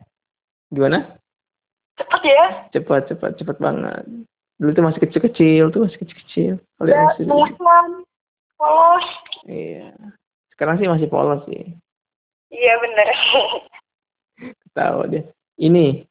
Gimana? 0.70 1.18
Cepat 1.98 2.22
ya? 2.22 2.46
Cepat, 2.76 3.10
cepat, 3.10 3.32
cepat 3.42 3.58
banget. 3.58 4.06
Dulu 4.62 4.70
tuh 4.74 4.86
masih 4.86 5.02
kecil-kecil, 5.02 5.74
tuh 5.74 5.90
masih 5.90 5.98
kecil-kecil. 6.06 6.54
Kalau 6.78 6.90
ya, 6.90 7.02
masih 7.10 7.26
polos. 8.58 9.08
Iya. 9.46 9.94
Sekarang 10.54 10.82
sih 10.82 10.90
masih 10.90 11.08
polos 11.10 11.42
sih. 11.46 11.78
Iya 12.50 12.74
bener. 12.82 13.08
Tahu 14.78 15.00
deh. 15.14 15.26
Ini 15.58 16.06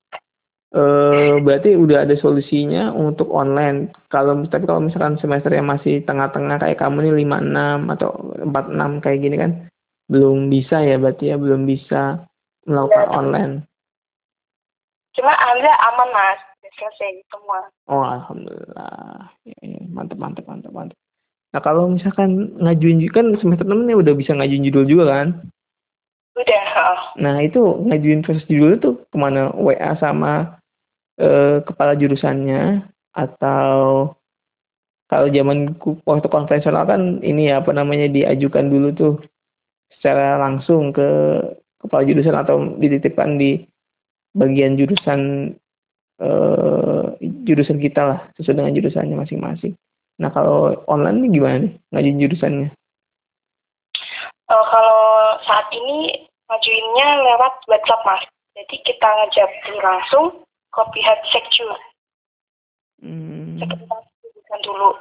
eh 0.77 1.35
berarti 1.41 1.79
udah 1.79 2.05
ada 2.05 2.15
solusinya 2.19 2.91
untuk 2.91 3.31
online. 3.31 3.95
Kalau 4.11 4.43
tapi 4.51 4.67
kalau 4.67 4.83
misalkan 4.83 5.19
semester 5.23 5.55
yang 5.55 5.71
masih 5.71 6.03
tengah-tengah 6.03 6.59
kayak 6.59 6.79
kamu 6.83 7.07
nih 7.07 7.15
lima 7.23 7.39
enam 7.39 7.91
atau 7.95 8.35
empat 8.43 8.75
enam 8.75 8.99
kayak 8.99 9.23
gini 9.23 9.37
kan 9.39 9.53
belum 10.07 10.51
bisa 10.51 10.83
ya 10.83 10.97
berarti 10.99 11.35
ya 11.35 11.37
belum 11.39 11.67
bisa 11.67 12.27
melakukan 12.67 13.09
ya. 13.11 13.15
online. 13.15 13.55
Cuma 15.17 15.33
anda 15.33 15.73
aman 15.93 16.09
mas, 16.13 16.41
selesai 16.77 17.25
semua. 17.33 17.61
Oh 17.89 18.05
alhamdulillah, 18.05 19.33
ya, 19.49 19.57
ya. 19.65 19.81
mantap 19.89 20.19
mantap 20.21 20.45
mantap 20.45 20.73
mantap. 20.75 20.99
Nah 21.55 21.61
kalau 21.65 21.89
misalkan 21.89 22.53
ngajuin 22.61 23.01
kan 23.11 23.33
semester 23.41 23.65
enam 23.65 23.89
nih 23.89 23.97
udah 23.97 24.13
bisa 24.13 24.37
ngajuin 24.37 24.67
judul 24.69 24.85
juga 24.85 25.05
kan? 25.09 25.29
Udah. 26.37 27.17
Nah 27.17 27.41
itu 27.41 27.61
ngajuin 27.89 28.21
versi 28.21 28.45
judul 28.45 28.77
itu 28.77 28.91
ke 29.09 29.17
mana? 29.17 29.49
WA 29.57 29.97
sama 29.97 30.61
eh, 31.17 31.65
kepala 31.65 31.97
jurusannya 31.97 32.85
atau 33.17 34.13
kalau 35.07 35.27
zaman 35.31 35.79
waktu 36.05 36.29
konvensional 36.29 36.85
kan 36.85 37.23
ini 37.25 37.49
ya 37.49 37.63
apa 37.65 37.73
namanya 37.73 38.11
diajukan 38.11 38.69
dulu 38.69 38.89
tuh 38.93 39.13
secara 39.99 40.41
langsung 40.41 40.93
ke 40.93 41.09
kepala 41.81 42.03
jurusan 42.05 42.37
atau 42.37 42.57
dititipkan 42.77 43.37
di 43.41 43.65
bagian 44.37 44.77
jurusan 44.77 45.53
eh, 46.21 47.05
jurusan 47.47 47.79
kita 47.81 48.03
lah 48.05 48.21
sesuai 48.37 48.61
dengan 48.61 48.77
jurusannya 48.77 49.17
masing-masing. 49.17 49.75
Nah 50.17 50.33
kalau 50.33 50.81
online 50.89 51.29
nih 51.29 51.31
gimana 51.37 51.57
nih 51.65 51.73
ngajuin 51.93 52.23
jurusannya? 52.25 52.69
Uh, 54.47 54.65
kalau 54.71 55.03
saat 55.43 55.67
ini 55.75 56.29
ngajuinnya 56.47 57.09
lewat 57.27 57.55
WhatsApp 57.67 58.07
mas. 58.07 58.23
Jadi 58.57 58.77
kita 58.89 59.05
ngajak 59.05 59.51
langsung 59.85 60.27
ke 60.73 60.83
pihak 60.97 61.21
sekjur. 61.29 61.77
Hmm. 63.05 63.61
Sekretaris 63.61 64.63
dulu. 64.65 64.97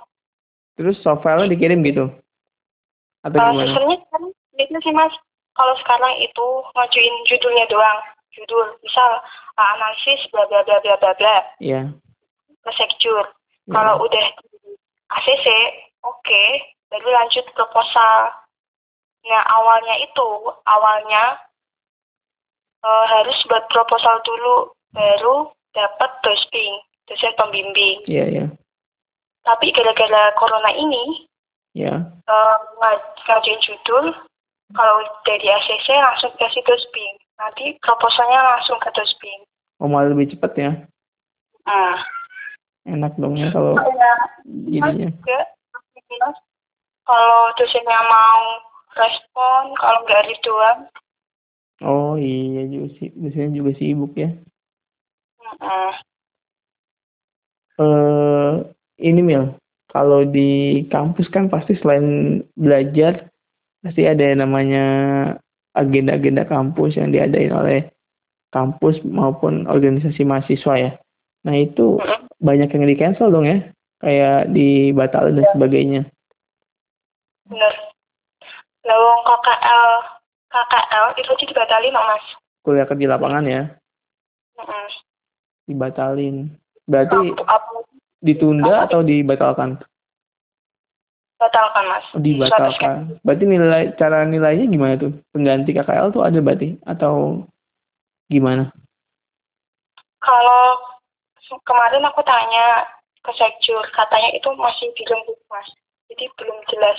Terus 0.75 0.99
software 0.99 1.47
dikirim 1.47 1.79
gitu? 1.87 2.11
Atau 3.23 3.39
uh, 3.39 3.47
gimana? 3.55 3.71
Sebenarnya 3.71 3.97
kan 4.11 4.23
itu 4.59 4.79
sih 4.81 4.93
mas. 4.95 5.13
Kalau 5.55 5.75
sekarang 5.79 6.19
itu 6.19 6.47
ngajuin 6.75 7.15
judulnya 7.27 7.65
doang. 7.71 7.99
Judul, 8.35 8.75
misal 8.83 9.23
uh, 9.55 9.67
analisis 9.79 10.27
bla 10.35 10.43
bla 10.51 10.59
bla 10.67 10.83
bla 10.83 10.99
bla 10.99 11.11
bla. 11.15 11.37
Iya. 11.63 11.87
Yeah. 11.87 12.63
Ke 12.67 12.71
sekjur. 12.75 13.23
Yeah. 13.67 13.73
Kalau 13.79 14.03
udah 14.03 14.25
ACC, 15.15 15.47
oke, 16.03 16.19
okay, 16.19 16.75
baru 16.91 17.07
lanjut 17.15 17.47
proposal. 17.55 18.35
Nah, 19.25 19.43
awalnya 19.47 19.95
itu, 20.03 20.29
awalnya 20.67 21.39
uh, 22.83 23.05
harus 23.09 23.37
buat 23.47 23.65
proposal 23.71 24.21
dulu, 24.27 24.75
baru 24.93 25.49
dapat 25.71 26.11
dosing, 26.21 26.73
dosen 27.07 27.33
pembimbing. 27.39 28.03
Iya, 28.05 28.17
yeah, 28.19 28.27
iya. 28.27 28.37
Yeah. 28.43 28.49
Tapi 29.45 29.71
gara-gara 29.71 30.33
corona 30.35 30.75
ini, 30.75 31.29
ya. 31.71 31.89
Yeah. 31.89 31.97
Uh, 32.27 32.57
ngajuin 33.25 33.61
judul, 33.63 34.13
kalau 34.75 35.01
dari 35.23 35.47
ACC 35.47 35.87
langsung 35.95 36.31
kasih 36.37 36.61
dosing. 36.67 37.15
Nanti 37.39 37.79
proposalnya 37.79 38.39
langsung 38.55 38.77
ke 38.83 38.91
dosing. 38.91 39.41
Oh, 39.79 39.87
malah 39.87 40.11
lebih 40.11 40.35
cepat 40.35 40.51
ya? 40.55 40.71
Ah. 41.67 42.03
Enak 42.85 43.17
dong 43.17 43.39
ya 43.39 43.49
kalau 43.49 43.73
ya. 44.69 45.09
Kalau 47.05 47.39
dosennya 47.57 48.01
mau 48.05 48.41
respon 48.95 49.75
kalau 49.77 49.99
nggak 50.07 50.25
Ridwan 50.31 50.77
oh 51.83 52.15
iya 52.15 52.63
juga 52.71 52.87
sih 52.97 53.11
biasanya 53.11 53.49
juga 53.59 53.71
sibuk 53.75 54.13
ya 54.15 54.31
uh 55.59 55.93
uh, 57.79 58.63
ini 58.99 59.19
mil 59.19 59.59
kalau 59.91 60.23
di 60.23 60.83
kampus 60.87 61.27
kan 61.31 61.51
pasti 61.51 61.75
selain 61.79 62.39
belajar 62.55 63.27
pasti 63.85 64.09
ada 64.09 64.25
yang 64.25 64.41
namanya 64.41 64.85
agenda-agenda 65.77 66.49
kampus 66.49 66.97
yang 66.97 67.13
diadain 67.13 67.53
oleh 67.53 67.85
kampus 68.49 68.97
maupun 69.05 69.69
organisasi 69.69 70.25
mahasiswa 70.25 70.73
ya. 70.73 70.91
Nah 71.45 71.53
itu 71.53 72.01
banyak 72.41 72.73
yang 72.73 72.89
di 72.89 72.97
cancel 72.97 73.29
dong 73.29 73.45
ya, 73.45 73.61
kayak 74.01 74.49
dibatalkan 74.49 75.37
dan 75.37 75.45
sebagainya. 75.53 76.01
Benar. 77.45 77.73
Lawang 78.89 79.21
KKL 79.21 79.85
KKL 80.49 81.05
itu 81.21 81.31
sih 81.37 81.47
dibatalin 81.53 81.93
oh, 81.93 82.05
mas. 82.09 82.25
Kuliah 82.65 82.89
kerja 82.89 83.05
lapangan 83.13 83.45
ya? 83.45 83.69
Mm 84.57 84.89
Dibatalin. 85.65 86.53
Berarti 86.85 87.33
ditunda 88.21 88.85
atau 88.85 89.01
dibatalkan? 89.01 89.81
Batalkan 91.45 91.85
mas. 91.85 92.05
Oh, 92.17 92.21
dibatalkan. 92.21 93.21
Berarti 93.21 93.43
nilai 93.45 93.93
cara 94.01 94.25
nilainya 94.25 94.65
gimana 94.65 94.97
tuh? 94.97 95.13
Pengganti 95.29 95.77
KKL 95.77 96.09
tuh 96.09 96.25
ada 96.25 96.41
berarti 96.41 96.81
atau 96.89 97.45
gimana? 98.31 98.73
Kalau 100.25 100.81
kemarin 101.61 102.01
aku 102.09 102.25
tanya 102.25 102.89
ke 103.21 103.29
sekjur, 103.37 103.85
katanya 103.93 104.33
itu 104.33 104.49
masih 104.57 104.89
belum 104.97 105.21
mas. 105.53 105.69
Jadi 106.09 106.25
belum 106.37 106.57
jelas 106.73 106.97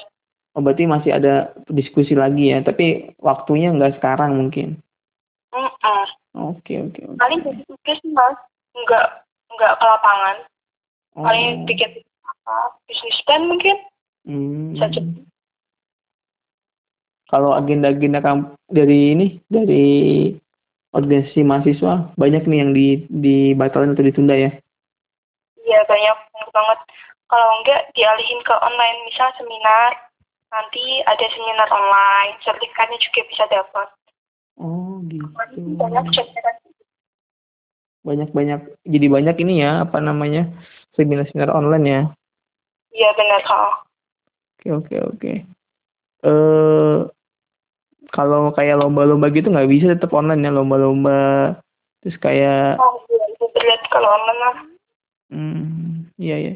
Oh 0.57 0.65
berarti 0.65 0.89
masih 0.89 1.13
ada 1.13 1.53
diskusi 1.69 2.17
lagi 2.17 2.49
ya, 2.49 2.65
tapi 2.65 3.13
waktunya 3.21 3.69
nggak 3.77 4.01
sekarang 4.01 4.41
mungkin. 4.41 4.81
Oke 5.53 6.81
oke. 6.81 7.01
oke. 7.13 7.21
Paling 7.21 7.45
tugas 7.45 8.01
mas, 8.09 8.41
nggak 8.73 9.07
nggak 9.53 9.73
ke 9.77 9.85
lapangan. 9.85 10.37
Oh. 11.13 11.29
Paling 11.29 11.69
bikin 11.69 12.01
apa 12.25 12.73
bisnis 12.89 13.21
plan 13.29 13.45
mungkin. 13.45 13.77
Hmm. 14.27 14.75
Kalau 17.27 17.55
agenda-agenda 17.55 18.23
dari 18.71 19.15
ini 19.15 19.27
dari 19.51 19.87
organisasi 20.95 21.43
mahasiswa 21.43 22.15
banyak 22.15 22.47
nih 22.47 22.59
yang 22.63 22.71
di 22.75 22.87
dibatalkan 23.11 23.95
atau 23.95 24.07
ditunda 24.07 24.35
ya? 24.35 24.51
Iya 25.63 25.81
banyak 25.87 26.19
banget. 26.55 26.79
Kalau 27.27 27.49
enggak 27.59 27.91
dialihin 27.99 28.41
ke 28.47 28.55
online, 28.55 28.99
misal 29.11 29.35
seminar 29.35 30.07
nanti 30.57 31.03
ada 31.05 31.27
seminar 31.35 31.69
online 31.69 32.39
sertifikatnya 32.41 32.99
juga 33.03 33.21
bisa 33.27 33.45
dapat 33.51 33.89
oh 34.63 35.03
gitu 35.11 35.27
banyak 38.07 38.31
banyak 38.31 38.61
jadi 38.87 39.07
banyak 39.11 39.37
ini 39.43 39.55
ya 39.67 39.83
apa 39.83 39.99
namanya 39.99 40.47
seminar 40.95 41.27
seminar 41.29 41.51
online 41.51 41.85
ya 41.85 42.03
iya 42.95 43.11
benar 43.19 43.43
kak 43.43 43.86
oke 44.73 44.95
oke 45.01 45.33
eh 46.27 46.99
kalau 48.15 48.55
kayak 48.55 48.81
lomba-lomba 48.81 49.29
gitu 49.35 49.51
nggak 49.51 49.71
bisa 49.71 49.87
tetap 49.93 50.15
online 50.15 50.47
ya 50.47 50.51
lomba-lomba 50.55 51.55
terus 52.03 52.17
kayak 52.23 52.79
oh 52.79 53.03
iya 53.59 53.77
kalau 53.91 54.09
online 54.09 54.41
lah 54.41 54.57
hmm 55.35 55.91
iya 56.17 56.37
ya 56.39 56.55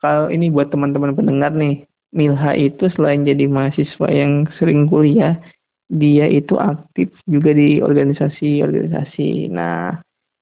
kalau 0.00 0.32
ini 0.32 0.48
buat 0.48 0.72
teman-teman 0.72 1.12
pendengar 1.12 1.52
nih 1.52 1.84
Milha 2.10 2.58
itu 2.58 2.90
selain 2.98 3.22
jadi 3.22 3.46
mahasiswa 3.46 4.08
yang 4.10 4.50
sering 4.58 4.90
kuliah, 4.90 5.38
dia 5.86 6.26
itu 6.26 6.58
aktif 6.58 7.06
juga 7.30 7.54
di 7.54 7.78
organisasi-organisasi. 7.78 9.46
Nah, 9.54 9.94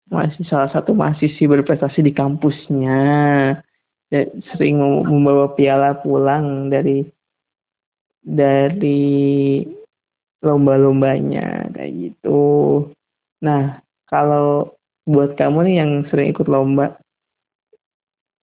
masih 0.08 0.48
salah 0.48 0.72
satu 0.72 0.96
mahasiswi 0.96 1.44
berprestasi 1.44 2.00
di 2.00 2.12
kampusnya. 2.16 3.00
Sering 4.08 4.80
membawa 5.04 5.52
piala 5.52 6.00
pulang 6.00 6.72
dari 6.72 7.04
dari 8.24 9.60
lomba-lombanya 10.40 11.68
kayak 11.74 11.92
gitu. 11.92 12.40
Nah, 13.44 13.82
kalau 14.08 14.72
buat 15.08 15.34
kamu 15.34 15.68
nih 15.68 15.76
yang 15.80 15.92
sering 16.08 16.32
ikut 16.32 16.46
lomba, 16.46 16.96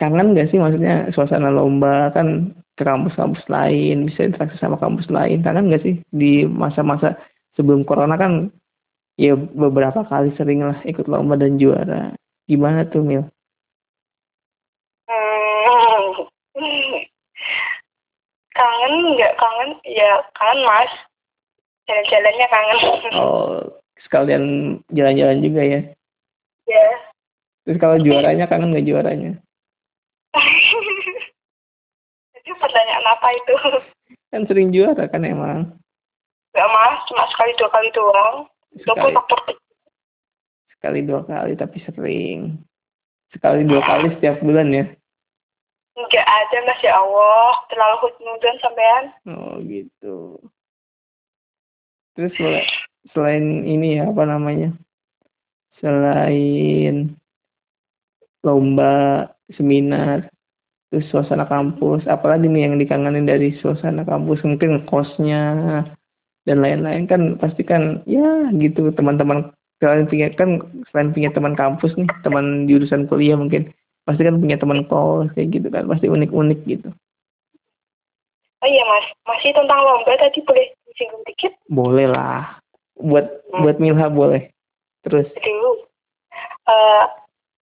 kangen 0.01 0.35
nggak 0.35 0.51
sih 0.51 0.59
maksudnya 0.59 1.07
suasana 1.15 1.53
lomba 1.53 2.11
kan 2.11 2.51
ke 2.75 2.83
kampus-kampus 2.83 3.45
lain, 3.47 4.11
bisa 4.11 4.27
interaksi 4.27 4.59
sama 4.59 4.75
kampus 4.75 5.07
lain, 5.07 5.39
kangen 5.45 5.71
nggak 5.71 5.83
sih 5.85 5.95
di 6.11 6.43
masa-masa 6.43 7.15
sebelum 7.55 7.87
corona 7.87 8.19
kan 8.19 8.51
ya 9.15 9.37
beberapa 9.37 10.03
kali 10.03 10.35
sering 10.35 10.65
lah 10.65 10.75
ikut 10.83 11.07
lomba 11.07 11.39
dan 11.39 11.55
juara. 11.55 12.11
Gimana 12.45 12.85
tuh 12.91 13.01
Mil? 13.01 13.23
Hmm. 15.05 15.55
Kangen 18.55 19.19
nggak 19.19 19.35
kangen? 19.35 19.71
Ya 19.85 20.23
kangen 20.33 20.63
mas. 20.63 20.91
Jalan-jalannya 21.85 22.47
kangen. 22.49 22.79
Oh 23.21 23.61
sekalian 24.05 24.43
jalan-jalan 24.93 25.41
juga 25.41 25.61
ya? 25.65 25.81
Ya. 26.69 26.87
Terus 27.65 27.77
kalau 27.81 27.97
juaranya 28.01 28.45
kangen 28.45 28.73
nggak 28.73 28.87
juaranya? 28.87 29.31
Itu 32.39 32.53
pertanyaan 32.61 33.05
apa 33.09 33.27
itu? 33.33 33.53
Kan 34.31 34.45
sering 34.45 34.69
juara 34.69 35.07
kan 35.07 35.23
emang. 35.23 35.79
Gak 36.51 36.69
mas. 36.69 36.99
Cuma 37.07 37.23
sekali 37.31 37.55
dua 37.55 37.69
kali 37.71 37.89
doang. 37.95 38.35
Sekali, 38.75 39.15
faktor 39.15 39.39
sekali 40.75 40.99
dua 41.07 41.21
kali 41.23 41.53
tapi 41.55 41.77
sering. 41.87 42.59
Sekali 43.31 43.63
dua 43.63 43.81
kali 43.81 44.11
setiap 44.13 44.43
bulan 44.43 44.75
ya 44.75 44.85
Enggak 45.95 46.27
ada 46.27 46.57
mas 46.67 46.79
ya 46.83 46.93
Allah. 46.99 47.51
Terlalu 47.71 47.95
husnudan 48.03 48.55
sampean. 48.59 49.03
Oh 49.31 49.55
gitu. 49.63 50.17
Terus 52.15 52.35
selain 53.11 53.63
ini 53.67 53.99
ya 53.99 54.11
apa 54.11 54.23
namanya? 54.27 54.75
Selain 55.79 57.15
lomba 58.45 59.27
seminar 59.57 60.29
terus 60.93 61.09
suasana 61.09 61.49
kampus 61.49 62.05
apalagi 62.05 62.45
nih 62.47 62.69
yang 62.69 62.77
dikangenin 62.77 63.25
dari 63.25 63.57
suasana 63.59 64.05
kampus 64.05 64.45
mungkin 64.45 64.85
kosnya 64.85 65.43
dan 66.45 66.61
lain-lain 66.61 67.09
kan 67.09 67.35
pasti 67.41 67.65
kan 67.65 68.05
ya 68.05 68.53
gitu 68.55 68.93
teman-teman 68.93 69.49
kalian 69.81 70.07
punya 70.07 70.29
kan 70.37 70.61
selain 70.93 71.11
punya 71.11 71.33
teman 71.33 71.57
kampus 71.57 71.91
nih 71.97 72.07
teman 72.21 72.69
jurusan 72.69 73.09
kuliah 73.09 73.35
mungkin 73.35 73.73
pasti 74.05 74.21
kan 74.21 74.37
punya 74.37 74.57
teman 74.61 74.85
kos 74.85 75.33
kayak 75.33 75.49
gitu 75.49 75.67
kan 75.73 75.89
pasti 75.89 76.05
unik-unik 76.05 76.59
gitu. 76.69 76.89
Oh 78.61 78.69
iya 78.69 78.83
mas. 78.85 79.05
Masih 79.25 79.53
tentang 79.53 79.81
lomba 79.81 80.13
tadi 80.17 80.41
boleh 80.45 80.73
singgung 80.97 81.25
dikit? 81.25 81.53
Boleh 81.69 82.09
lah. 82.09 82.61
Buat 82.97 83.25
hmm. 83.25 83.61
buat 83.65 83.77
Milha 83.81 84.07
boleh. 84.09 84.49
Terus? 85.05 85.29
Dulu 85.37 85.71
uh, 86.69 87.05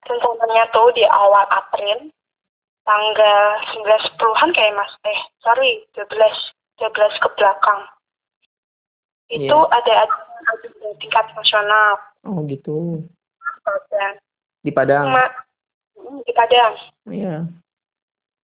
tentunya 0.04 0.64
tuh 0.72 0.92
di 0.96 1.04
awal 1.08 1.48
April 1.52 2.12
tanggal 2.84 3.40
19 3.80 4.20
puluhan 4.20 4.52
kayak 4.52 4.76
mas. 4.76 4.92
Eh 5.08 5.20
sorry 5.44 5.84
12 5.96 6.08
12 6.80 7.24
ke 7.24 7.30
belakang. 7.40 7.82
Itu 9.32 9.58
yeah. 9.64 9.76
ada 9.80 9.94
ada 10.08 10.68
tingkat 11.00 11.26
nasional. 11.36 12.00
Oh 12.28 12.44
gitu. 12.48 13.00
Padang. 13.64 14.16
di 14.64 14.72
Padang? 14.72 15.08
Cuma 15.08 15.26
hmm, 16.04 16.20
di 16.28 16.34
Padang 16.36 16.76
iya 17.08 17.48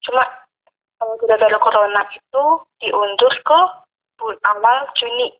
cuma 0.07 0.23
kalau 0.99 1.15
tidak 1.23 1.47
ada 1.47 1.59
corona 1.63 2.03
itu 2.11 2.45
diundur 2.83 3.35
ke 3.47 3.61
awal 4.19 4.79
Juni. 4.99 5.31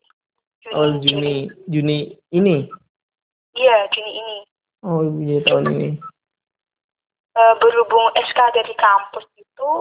Juni 0.63 0.75
oh 0.75 0.87
Juni. 1.03 1.03
Juni. 1.03 1.37
Juni 1.67 1.97
ini? 2.31 2.57
Iya 3.55 3.77
Juni 3.91 4.11
ini. 4.15 4.37
Oh 4.83 5.03
Juni 5.03 5.43
tahun 5.43 5.63
ini. 5.75 5.89
E, 7.35 7.41
berhubung 7.59 8.07
SK 8.15 8.39
dari 8.55 8.73
kampus 8.79 9.27
itu 9.35 9.71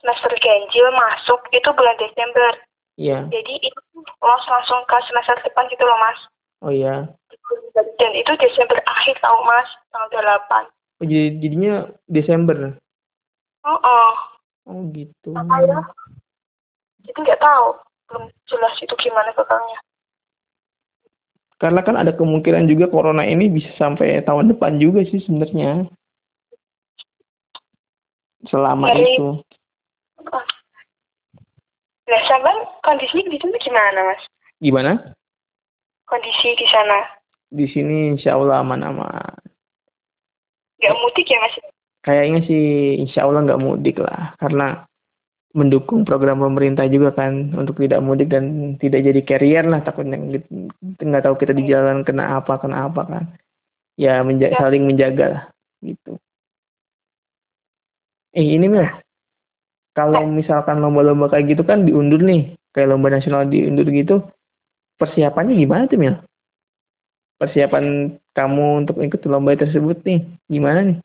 semester 0.00 0.32
ganjil 0.36 0.86
masuk 0.92 1.40
itu 1.52 1.68
bulan 1.72 1.96
Desember. 1.96 2.52
Iya. 2.96 3.28
Jadi 3.28 3.54
itu 3.60 3.80
los 4.00 4.44
langsung 4.48 4.84
ke 4.88 4.96
semester 5.08 5.36
depan 5.44 5.68
gitu 5.72 5.84
loh 5.84 5.98
mas. 6.00 6.20
Oh 6.64 6.72
iya. 6.72 7.08
Dan 8.00 8.12
itu 8.16 8.32
Desember 8.40 8.80
akhir 8.84 9.16
tahun 9.20 9.42
mas 9.44 9.68
tanggal 9.92 10.40
8. 10.48 10.75
Oh 10.96 11.04
jadi 11.04 11.36
jadinya 11.36 11.92
Desember? 12.08 12.80
Oh, 13.68 13.76
oh. 13.76 14.12
Oh 14.66 14.80
gitu. 14.96 15.36
Apa 15.36 15.62
ya? 15.62 15.80
Jadi 17.06 17.18
nggak 17.22 17.42
tahu 17.42 17.66
belum 18.06 18.24
jelas 18.48 18.74
itu 18.82 18.94
gimana 18.98 19.30
bakalnya. 19.36 19.78
Karena 21.56 21.80
kan 21.80 21.96
ada 21.96 22.12
kemungkinan 22.12 22.68
juga 22.68 22.92
corona 22.92 23.24
ini 23.24 23.48
bisa 23.48 23.72
sampai 23.80 24.20
tahun 24.24 24.52
depan 24.52 24.76
juga 24.76 25.04
sih 25.08 25.24
sebenarnya. 25.24 25.88
Selama 28.46 28.92
Dari, 28.92 29.16
itu. 29.16 29.28
Nah, 32.06 32.22
sabar 32.30 32.54
kondisi 32.86 33.18
di 33.26 33.38
sana 33.40 33.58
gimana, 33.58 33.98
Mas? 34.06 34.22
Gimana? 34.62 34.92
Kondisi 36.06 36.54
di 36.54 36.66
sana. 36.70 37.02
Di 37.50 37.66
sini 37.66 38.14
insya 38.14 38.38
Allah 38.38 38.62
aman-aman. 38.62 39.45
Gak 40.80 40.96
mudik 41.00 41.26
ya, 41.28 41.38
Mas? 41.40 41.56
Kayaknya 42.06 42.40
sih 42.46 42.64
insya 43.02 43.26
Allah 43.26 43.42
nggak 43.42 43.62
mudik 43.62 43.98
lah. 43.98 44.36
Karena 44.38 44.86
mendukung 45.56 46.04
program 46.04 46.38
pemerintah 46.38 46.84
juga 46.86 47.16
kan 47.16 47.50
untuk 47.56 47.80
tidak 47.82 48.04
mudik 48.04 48.30
dan 48.30 48.76
tidak 48.78 49.02
jadi 49.02 49.20
carrier 49.26 49.64
lah 49.66 49.82
takutnya. 49.82 50.20
Nggak 51.00 51.24
tahu 51.26 51.34
kita 51.40 51.56
di 51.56 51.66
jalan 51.66 52.06
kena 52.06 52.38
apa 52.38 52.62
kena 52.62 52.86
apa 52.86 53.02
kan. 53.08 53.24
Ya, 53.96 54.20
menja 54.20 54.52
ya. 54.52 54.60
saling 54.60 54.84
menjaga 54.84 55.26
lah 55.32 55.42
gitu. 55.80 56.20
Eh 58.36 58.44
ini 58.54 58.68
mil 58.68 58.84
kalau 59.96 60.28
misalkan 60.28 60.84
lomba-lomba 60.84 61.32
kayak 61.32 61.56
gitu 61.56 61.64
kan 61.64 61.88
diundur 61.88 62.20
nih. 62.20 62.52
Kayak 62.76 62.92
lomba 62.92 63.16
nasional 63.16 63.48
diundur 63.48 63.88
gitu. 63.88 64.20
Persiapannya 65.00 65.56
gimana 65.56 65.88
tuh 65.88 65.96
mil 65.96 66.20
persiapan 67.36 68.16
kamu 68.32 68.84
untuk 68.84 69.00
ikut 69.00 69.20
lomba 69.28 69.56
tersebut 69.56 70.00
nih 70.04 70.20
gimana 70.48 70.80
nih? 70.92 70.98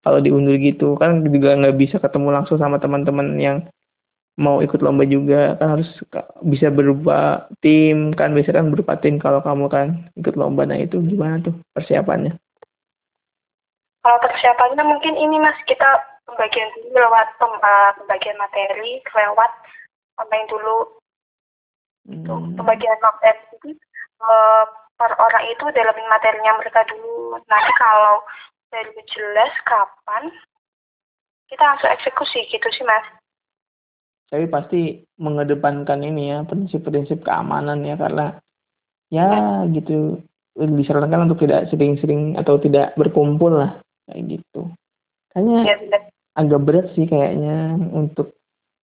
Kalau 0.00 0.18
diundur 0.24 0.56
gitu 0.56 0.96
kan 0.96 1.20
juga 1.26 1.60
nggak 1.60 1.76
bisa 1.76 1.96
ketemu 2.00 2.28
langsung 2.32 2.56
sama 2.56 2.80
teman-teman 2.80 3.36
yang 3.36 3.68
mau 4.40 4.64
ikut 4.64 4.80
lomba 4.80 5.04
juga. 5.04 5.60
Kan 5.60 5.78
harus 5.78 5.90
bisa 6.46 6.72
berupa 6.72 7.50
tim 7.60 8.16
kan 8.16 8.32
biasanya 8.32 8.64
kan 8.64 8.68
berupa 8.72 8.94
tim 8.96 9.20
kalau 9.20 9.44
kamu 9.44 9.66
kan 9.68 9.86
ikut 10.16 10.34
lomba. 10.40 10.64
Nah 10.64 10.80
itu 10.80 11.02
gimana 11.04 11.44
tuh 11.44 11.54
persiapannya? 11.76 12.32
Kalau 14.00 14.18
persiapannya 14.24 14.84
mungkin 14.86 15.14
ini 15.20 15.36
mas 15.36 15.58
kita 15.68 16.00
pembagian 16.24 16.72
dulu 16.72 16.96
lewat 16.96 17.28
uh, 17.42 17.92
pembagian 18.00 18.38
materi 18.40 19.04
lewat 19.04 19.52
online 20.16 20.48
dulu. 20.48 20.78
Hmm. 22.08 22.56
pembagian 22.56 22.96
materi 23.04 23.76
uh, 24.24 24.64
per 25.00 25.16
orang 25.16 25.44
itu 25.48 25.64
dalamin 25.72 26.08
materinya 26.12 26.60
mereka 26.60 26.84
dulu. 26.92 27.40
Nanti 27.48 27.72
kalau 27.80 28.20
dari 28.68 29.00
jelas 29.08 29.52
kapan 29.64 30.28
kita 31.48 31.64
langsung 31.64 31.88
eksekusi 31.88 32.44
gitu 32.52 32.68
sih 32.68 32.84
mas. 32.84 33.08
Tapi 34.28 34.44
pasti 34.46 34.80
mengedepankan 35.16 36.04
ini 36.04 36.36
ya 36.36 36.44
prinsip-prinsip 36.44 37.24
keamanan 37.24 37.80
ya 37.82 37.96
karena 37.96 38.36
ya 39.08 39.64
gitu 39.72 40.20
disarankan 40.54 41.26
untuk 41.32 41.48
tidak 41.48 41.66
sering-sering 41.72 42.36
atau 42.36 42.60
tidak 42.60 42.92
berkumpul 42.94 43.56
lah 43.56 43.80
kayak 44.06 44.38
gitu. 44.38 44.68
Kayaknya 45.32 45.58
ya, 45.64 45.98
agak 46.36 46.60
berat 46.62 46.86
sih 46.94 47.08
kayaknya 47.08 47.74
untuk 47.90 48.36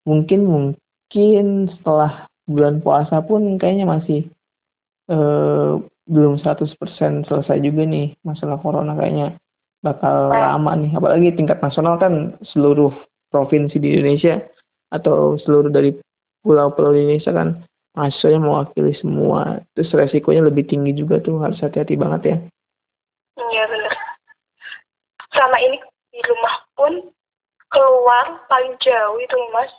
mungkin 0.02 0.40
mungkin 0.48 1.70
setelah 1.78 2.26
bulan 2.48 2.82
puasa 2.82 3.22
pun 3.22 3.60
kayaknya 3.60 3.86
masih 3.86 4.26
eh, 5.10 5.72
belum 6.06 6.38
100% 6.42 6.78
selesai 7.26 7.58
juga 7.62 7.82
nih 7.86 8.14
masalah 8.22 8.58
corona 8.62 8.94
kayaknya. 8.94 9.38
Bakal 9.82 10.32
lama 10.32 10.72
nih 10.78 10.92
apalagi 10.96 11.36
tingkat 11.36 11.62
nasional 11.62 11.98
kan 12.00 12.34
seluruh 12.54 12.90
provinsi 13.30 13.78
di 13.78 13.94
Indonesia 13.94 14.42
atau 14.90 15.36
seluruh 15.42 15.70
dari 15.70 15.94
pulau-pulau 16.42 16.94
di 16.94 17.06
Indonesia 17.06 17.34
kan 17.34 17.66
mahasiswanya 17.98 18.40
mewakili 18.42 18.94
semua. 18.98 19.62
Terus 19.74 19.94
resikonya 19.94 20.46
lebih 20.46 20.66
tinggi 20.66 20.94
juga 20.94 21.18
tuh 21.22 21.38
harus 21.42 21.58
hati-hati 21.58 21.94
banget 21.98 22.22
ya. 22.24 22.36
Iya 23.36 23.64
benar 23.68 23.94
sama 25.36 25.60
ini 25.60 25.76
di 26.10 26.20
rumah 26.24 26.54
pun 26.72 26.92
keluar 27.68 28.40
paling 28.48 28.74
jauh 28.80 29.20
itu 29.20 29.36
mas. 29.52 29.70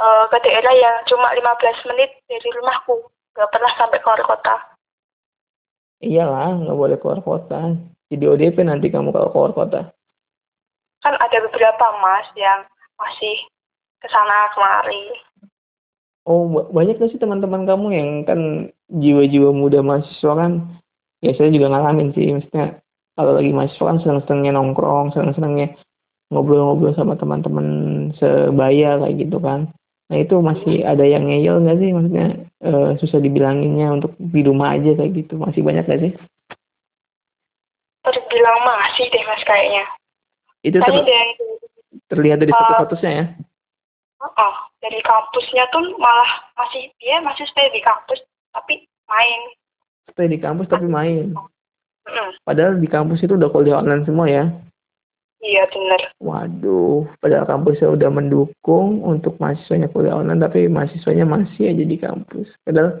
Uh, 0.00 0.24
ke 0.32 0.40
daerah 0.48 0.72
yang 0.72 0.96
cuma 1.12 1.28
15 1.36 1.92
menit 1.92 2.08
dari 2.24 2.48
rumahku. 2.56 3.04
Gak 3.36 3.52
pernah 3.52 3.68
sampai 3.76 4.00
keluar 4.00 4.16
kota 4.24 4.69
iyalah 6.00 6.56
nggak 6.64 6.78
boleh 6.78 6.96
keluar 6.98 7.20
kota. 7.20 7.76
Jadi 8.10 8.24
ODP 8.26 8.66
nanti 8.66 8.90
kamu 8.90 9.14
kalau 9.14 9.30
keluar 9.30 9.52
kota? 9.54 9.80
Kan 11.00 11.14
ada 11.16 11.38
beberapa 11.46 11.86
mas 12.02 12.26
yang 12.34 12.66
masih 12.98 13.36
ke 14.02 14.08
sana 14.10 14.50
kemari. 14.52 15.14
Oh 16.28 16.44
banyak 16.48 17.00
gak 17.00 17.16
sih 17.16 17.20
teman-teman 17.20 17.64
kamu 17.64 17.86
yang 17.96 18.10
kan 18.28 18.40
jiwa-jiwa 18.92 19.56
muda 19.56 19.80
mahasiswa 19.80 20.32
kan? 20.36 20.52
Ya 21.24 21.32
saya 21.36 21.48
juga 21.52 21.72
ngalamin 21.72 22.12
sih. 22.12 22.28
Maksudnya 22.34 22.82
kalau 23.16 23.36
lagi 23.38 23.52
mahasiswa 23.52 23.88
kan 23.88 23.98
seneng-senengnya 24.04 24.52
nongkrong 24.56 25.16
seneng-senengnya 25.16 25.76
ngobrol-ngobrol 26.30 26.94
sama 26.94 27.16
teman-teman 27.16 27.66
sebaya 28.20 29.00
kayak 29.00 29.16
gitu 29.16 29.38
kan. 29.40 29.72
Nah 30.10 30.16
itu 30.18 30.34
masih 30.42 30.82
ada 30.84 31.06
yang 31.06 31.30
ngeyel 31.30 31.62
nggak 31.62 31.78
sih? 31.78 31.90
Maksudnya 31.94 32.26
e, 32.60 32.70
susah 33.00 33.18
dibilanginnya 33.18 33.88
untuk 33.90 34.12
di 34.20 34.40
rumah 34.44 34.76
aja 34.76 34.94
kayak 34.96 35.12
gitu. 35.16 35.40
Masih 35.40 35.64
banyak 35.64 35.84
nggak 35.84 36.02
sih? 36.04 36.12
Terbilang 38.00 38.58
masih 38.64 39.04
deh 39.12 39.24
mas 39.28 39.42
kayaknya? 39.44 39.84
Itu 40.64 40.76
ter 40.80 40.92
dari, 40.92 41.04
terlihat 42.08 42.38
dari 42.40 42.52
uh, 42.52 42.56
status-statusnya 42.56 43.12
ya? 43.12 43.24
oh, 44.20 44.54
dari 44.84 45.00
kampusnya 45.00 45.64
tuh 45.72 45.96
malah 45.96 46.44
masih 46.60 46.92
dia 47.00 47.24
masih 47.24 47.48
stay 47.48 47.68
di 47.72 47.80
kampus 47.80 48.20
tapi 48.52 48.84
main. 49.08 49.40
Stay 50.12 50.28
di 50.28 50.38
kampus 50.40 50.68
tapi 50.68 50.84
main. 50.84 51.32
Mm. 52.10 52.32
padahal 52.42 52.80
di 52.80 52.88
kampus 52.88 53.22
itu 53.22 53.36
udah 53.36 53.50
kuliah 53.52 53.78
online 53.78 54.08
semua 54.08 54.26
ya 54.26 54.44
Iya 55.40 55.64
benar. 55.72 56.00
Waduh, 56.20 57.08
padahal 57.16 57.48
kampusnya 57.48 57.88
udah 57.88 58.10
mendukung 58.12 59.00
untuk 59.00 59.40
mahasiswanya 59.40 59.88
kuliah 59.88 60.20
online, 60.20 60.44
tapi 60.44 60.68
mahasiswanya 60.68 61.24
masih 61.24 61.72
aja 61.72 61.84
di 61.84 61.96
kampus. 61.96 62.48
Padahal 62.60 63.00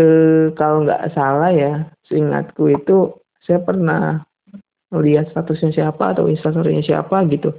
eh, 0.00 0.48
kalau 0.56 0.88
nggak 0.88 1.12
salah 1.12 1.52
ya, 1.52 1.92
seingatku 2.08 2.72
itu 2.72 3.12
saya 3.44 3.60
pernah 3.60 4.24
melihat 4.90 5.28
statusnya 5.30 5.70
siapa 5.76 6.16
atau 6.16 6.26
instastorynya 6.26 6.82
siapa 6.82 7.22
gitu 7.30 7.54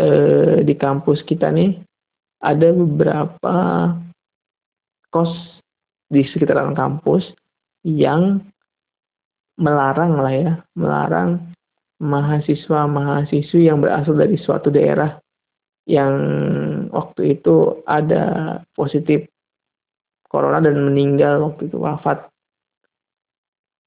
eh, 0.00 0.64
di 0.64 0.74
kampus 0.74 1.22
kita 1.22 1.52
nih 1.52 1.78
ada 2.40 2.72
beberapa 2.74 3.56
kos 5.12 5.30
di 6.10 6.26
sekitaran 6.26 6.74
kampus 6.74 7.28
yang 7.84 8.40
melarang 9.60 10.16
lah 10.16 10.32
ya, 10.32 10.52
melarang 10.72 11.52
mahasiswa-mahasiswi 12.00 13.68
yang 13.68 13.84
berasal 13.84 14.16
dari 14.16 14.40
suatu 14.40 14.72
daerah 14.72 15.20
yang 15.84 16.12
waktu 16.88 17.38
itu 17.38 17.84
ada 17.84 18.56
positif 18.72 19.28
corona 20.30 20.64
dan 20.64 20.80
meninggal 20.80 21.44
waktu 21.44 21.68
itu 21.68 21.76
wafat. 21.76 22.30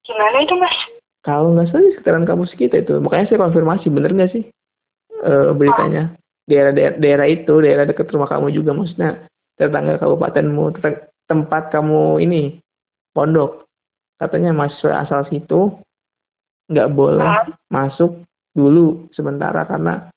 Gimana 0.03 0.43
itu 0.43 0.53
mas? 0.59 0.75
Kalau 1.23 1.55
nggak 1.55 1.71
salah 1.71 1.87
di 1.87 1.91
sekitaran 1.95 2.27
kampus 2.27 2.51
kita 2.59 2.83
itu, 2.83 2.99
makanya 2.99 3.31
saya 3.31 3.39
konfirmasi 3.47 3.87
bener 3.87 4.11
nggak 4.11 4.31
sih 4.35 4.43
e, 5.23 5.31
beritanya? 5.55 6.11
Daerah-daerah 6.51 6.99
daerah 6.99 7.27
itu, 7.31 7.53
daerah 7.63 7.87
dekat 7.87 8.11
rumah 8.11 8.27
kamu 8.27 8.51
juga 8.51 8.75
maksudnya 8.75 9.23
tetangga 9.55 9.95
kabupatenmu, 10.03 10.75
tempat 11.31 11.63
kamu 11.71 12.19
ini 12.19 12.59
pondok. 13.15 13.63
Katanya 14.19 14.51
mahasiswa 14.51 15.07
asal 15.07 15.23
situ 15.31 15.79
nggak 16.71 16.91
boleh 16.95 17.53
masuk 17.67 18.23
dulu 18.53 19.09
sementara 19.17 19.65
karena 19.65 20.07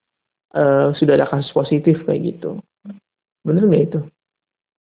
uh, 0.53 0.93
sudah 0.95 1.17
ada 1.17 1.27
kasus 1.27 1.51
positif 1.51 2.05
kayak 2.05 2.37
gitu. 2.37 2.61
Bener 3.43 3.65
nggak 3.67 3.85
itu? 3.91 4.01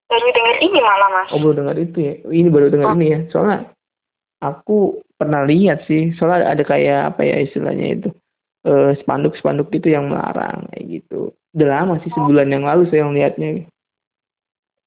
Baru 0.05 0.27
dengar 0.29 0.55
ini 0.61 0.79
malah 0.81 1.09
mas. 1.09 1.29
Oh 1.33 1.41
baru 1.41 1.65
dengar 1.65 1.75
itu 1.81 1.97
ya? 1.97 2.13
Ini 2.25 2.49
baru 2.53 2.67
dengar 2.69 2.93
oh. 2.93 2.95
ini 2.97 3.07
ya? 3.09 3.19
Soalnya 3.33 3.73
aku 4.43 5.01
pernah 5.17 5.47
lihat 5.47 5.87
sih, 5.89 6.13
soalnya 6.19 6.53
ada 6.53 6.63
kayak 6.63 7.15
apa 7.15 7.21
ya 7.25 7.37
istilahnya 7.41 7.87
itu 7.97 8.09
uh, 8.67 8.91
spanduk-spanduk 9.01 9.71
itu 9.73 9.93
yang 9.93 10.11
melarang 10.11 10.69
kayak 10.73 11.01
gitu. 11.01 11.33
Udah 11.55 11.67
lama 11.71 11.97
sih 12.03 12.11
sebulan 12.11 12.51
yang 12.51 12.67
lalu 12.67 12.85
saya 12.91 13.07
lihatnya. 13.09 13.65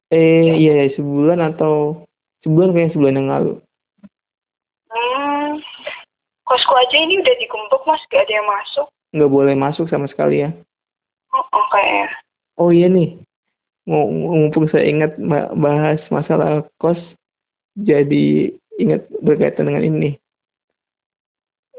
Eh 0.08 0.56
iya 0.56 0.86
ya, 0.86 0.86
sebulan 0.96 1.40
atau 1.54 2.04
sebulan 2.46 2.72
kayak 2.72 2.92
sebulan 2.96 3.18
yang 3.18 3.28
lalu. 3.28 3.52
Kosku 6.48 6.72
aja 6.72 6.96
ini 6.96 7.20
udah 7.20 7.34
dikumpuk 7.36 7.84
mas. 7.84 8.00
Gak 8.08 8.24
ada 8.24 8.32
yang 8.40 8.48
masuk. 8.48 8.88
Nggak 9.12 9.32
boleh 9.32 9.54
masuk 9.56 9.86
sama 9.92 10.08
sekali 10.08 10.48
ya. 10.48 10.50
Oh, 11.36 11.44
oh 11.52 11.66
kayaknya 11.68 12.08
oh 12.58 12.70
iya 12.74 12.90
nih. 12.90 13.16
Mumpung 13.88 14.68
saya 14.68 14.84
ingat 14.84 15.16
bahas 15.56 15.96
masalah 16.12 16.60
kos 16.76 17.00
jadi 17.72 18.52
ingat 18.76 19.08
berkaitan 19.24 19.64
dengan 19.64 19.80
ini 19.80 20.10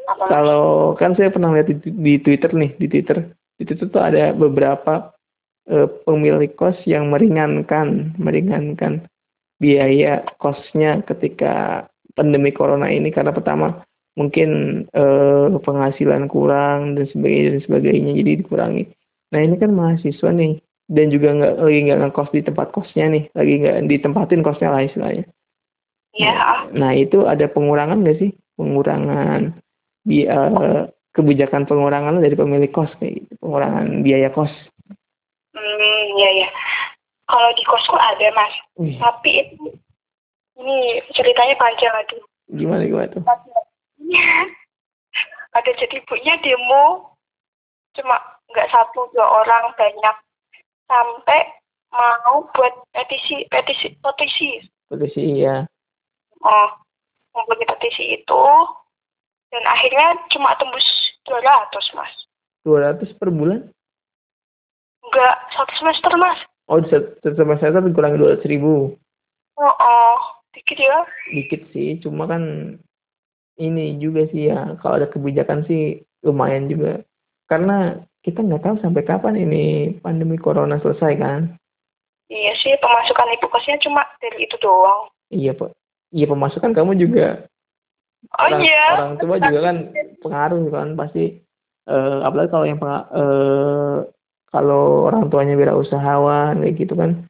Apa? 0.10 0.26
Kalau 0.26 0.98
kan 0.98 1.14
saya 1.14 1.30
pernah 1.30 1.54
lihat 1.54 1.70
di, 1.70 1.78
di 1.86 2.18
Twitter 2.18 2.50
nih 2.50 2.74
di 2.82 2.90
Twitter. 2.90 3.30
Di 3.62 3.64
Twitter 3.68 3.86
tuh 3.94 4.02
ada 4.02 4.34
beberapa 4.34 5.14
uh, 5.70 5.88
pemilik 6.02 6.50
kos 6.58 6.82
yang 6.90 7.14
meringankan 7.14 8.18
meringankan 8.18 9.06
biaya 9.62 10.26
kosnya 10.42 11.06
ketika 11.06 11.86
pandemi 12.18 12.50
corona 12.50 12.90
ini. 12.90 13.14
Karena 13.14 13.30
pertama 13.30 13.86
mungkin 14.18 14.50
eh, 14.90 15.48
penghasilan 15.60 16.32
kurang 16.32 16.98
dan 16.98 17.06
sebagainya 17.12 17.58
dan 17.58 17.62
sebagainya 17.66 18.12
jadi 18.18 18.32
dikurangi. 18.46 18.84
Nah 19.30 19.40
ini 19.46 19.56
kan 19.62 19.72
mahasiswa 19.76 20.30
nih 20.34 20.58
dan 20.90 21.14
juga 21.14 21.30
nggak 21.38 21.56
lagi 21.62 21.80
nggak 21.86 22.00
ngekos 22.02 22.30
di 22.34 22.42
tempat 22.42 22.68
kosnya 22.74 23.06
nih, 23.14 23.24
lagi 23.38 23.54
nggak 23.62 23.78
ditempatin 23.86 24.42
kosnya 24.42 24.70
lah 24.74 24.82
istilahnya. 24.82 25.26
Iya. 26.18 26.34
Nah 26.74 26.92
itu 26.98 27.30
ada 27.30 27.46
pengurangan 27.46 28.02
nggak 28.02 28.18
sih 28.18 28.32
pengurangan 28.58 29.54
bi 30.02 30.26
uh, 30.26 30.90
kebijakan 31.14 31.70
pengurangan 31.70 32.18
dari 32.18 32.34
pemilik 32.34 32.72
kos 32.74 32.90
kayak 32.98 33.22
gitu, 33.22 33.34
pengurangan 33.38 34.02
biaya 34.02 34.34
kos. 34.34 34.52
Hmm, 35.54 36.02
iya 36.18 36.46
ya. 36.46 36.50
Kalau 37.30 37.50
di 37.54 37.62
kosku 37.62 37.94
ada 37.94 38.28
mas, 38.34 38.54
Wih. 38.82 38.98
tapi 38.98 39.30
itu 39.46 39.78
ini 40.58 40.98
ceritanya 41.14 41.54
panjang 41.62 41.94
lagi. 41.94 42.18
Gimana 42.50 42.82
gimana 42.90 43.08
tuh? 43.14 43.24
Ada 45.60 45.72
jadi 45.76 46.00
ibunya 46.00 46.40
demo 46.40 47.16
cuma 47.94 48.16
nggak 48.56 48.70
satu 48.72 49.12
dua 49.12 49.28
orang 49.44 49.76
banyak. 49.76 50.16
Sampai 50.90 51.42
mau 51.94 52.48
buat 52.56 52.74
petisi 52.96 53.46
petisi 53.52 53.94
petisi. 54.00 54.64
Petisi 54.90 55.22
iya. 55.44 55.68
Oh 56.42 56.70
membuat 57.36 57.78
petisi 57.78 58.18
itu 58.20 58.46
dan 59.50 59.64
akhirnya 59.66 60.18
cuma 60.34 60.54
tembus 60.58 60.86
dua 61.26 61.40
ratus 61.42 61.86
mas. 61.94 62.14
dua 62.66 62.92
ratus 62.92 63.10
per 63.18 63.30
bulan? 63.34 63.70
Enggak 65.06 65.36
satu 65.56 65.74
semester 65.80 66.12
mas. 66.18 66.40
Oh 66.70 66.82
satu 66.86 67.34
semester 67.34 67.74
tapi 67.74 67.90
kurang 67.94 68.18
dua 68.18 68.38
ratus 68.38 68.50
ribu. 68.50 68.94
Oh, 69.58 69.76
oh 69.76 70.18
dikit 70.54 70.78
ya. 70.78 71.06
Dikit 71.34 71.62
sih 71.74 71.98
cuma 72.02 72.30
kan 72.30 72.76
ini 73.60 74.00
juga 74.00 74.26
sih 74.32 74.50
ya 74.50 74.80
kalau 74.80 75.04
ada 75.04 75.08
kebijakan 75.12 75.68
sih 75.68 76.00
lumayan 76.24 76.72
juga. 76.72 77.04
Karena 77.52 78.00
kita 78.24 78.40
nggak 78.40 78.64
tahu 78.64 78.76
sampai 78.80 79.04
kapan 79.04 79.36
ini 79.36 79.96
pandemi 80.00 80.40
corona 80.40 80.80
selesai 80.80 81.14
kan. 81.20 81.42
Iya 82.30 82.54
sih 82.62 82.74
pemasukan 82.80 83.36
ibu 83.36 83.48
kosnya 83.52 83.78
cuma 83.84 84.06
dari 84.24 84.48
itu 84.48 84.56
doang. 84.64 85.12
Iya 85.34 85.54
pak. 85.58 85.76
Iya 86.16 86.26
pemasukan 86.30 86.72
kamu 86.72 86.94
juga. 86.98 87.46
Oh 88.36 88.46
orang, 88.46 88.62
iya. 88.62 88.84
orang 89.00 89.14
tua 89.16 89.36
juga 89.40 89.60
kan 89.64 89.78
pengaruh 90.20 90.66
kan 90.68 90.88
pasti 91.00 91.40
uh, 91.88 92.20
apalagi 92.28 92.52
kalau 92.52 92.66
yang 92.68 92.80
uh, 92.84 94.04
kalau 94.52 95.08
orang 95.08 95.32
tuanya 95.32 95.56
wirausahawan 95.56 96.60
kayak 96.60 96.76
gitu 96.84 96.94
kan 97.00 97.24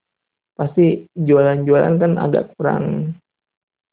pasti 0.57 1.05
jualan-jualan 1.13 1.95
kan 2.01 2.11
agak 2.17 2.51
kurang 2.57 3.15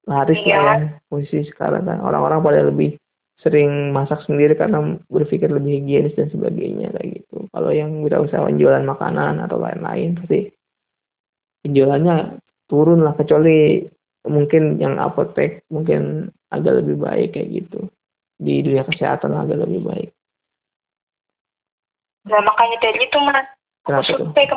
laris 0.09 0.41
iya. 0.43 0.57
lah 0.57 0.79
ya 0.81 0.96
posisi 1.07 1.47
sekarang 1.51 1.87
kan 1.87 1.99
orang-orang 2.03 2.41
pada 2.43 2.61
lebih 2.67 2.99
sering 3.41 3.93
masak 3.93 4.25
sendiri 4.25 4.57
karena 4.57 4.97
berpikir 5.13 5.53
lebih 5.53 5.79
higienis 5.83 6.17
dan 6.17 6.33
sebagainya 6.33 6.89
kayak 6.97 7.21
gitu. 7.21 7.47
Kalau 7.53 7.71
yang 7.71 8.01
usahawan 8.03 8.57
jualan 8.57 8.83
makanan 8.83 9.45
atau 9.45 9.61
lain-lain 9.61 10.17
pasti 10.17 10.51
penjualannya 11.63 12.41
turun 12.67 13.05
lah 13.05 13.15
kecuali 13.15 13.85
mungkin 14.27 14.83
yang 14.83 14.99
apotek 14.99 15.63
mungkin 15.71 16.33
agak 16.51 16.83
lebih 16.83 16.97
baik 16.99 17.37
kayak 17.37 17.51
gitu 17.53 17.87
di 18.41 18.65
dunia 18.65 18.83
kesehatan 18.89 19.37
agak 19.37 19.63
lebih 19.63 19.85
baik. 19.85 20.11
Nah 22.27 22.43
makanya 22.43 22.77
dari 22.83 23.07
itu 23.07 23.19
mas 23.23 23.47
aku 23.87 24.35
ke, 24.35 24.57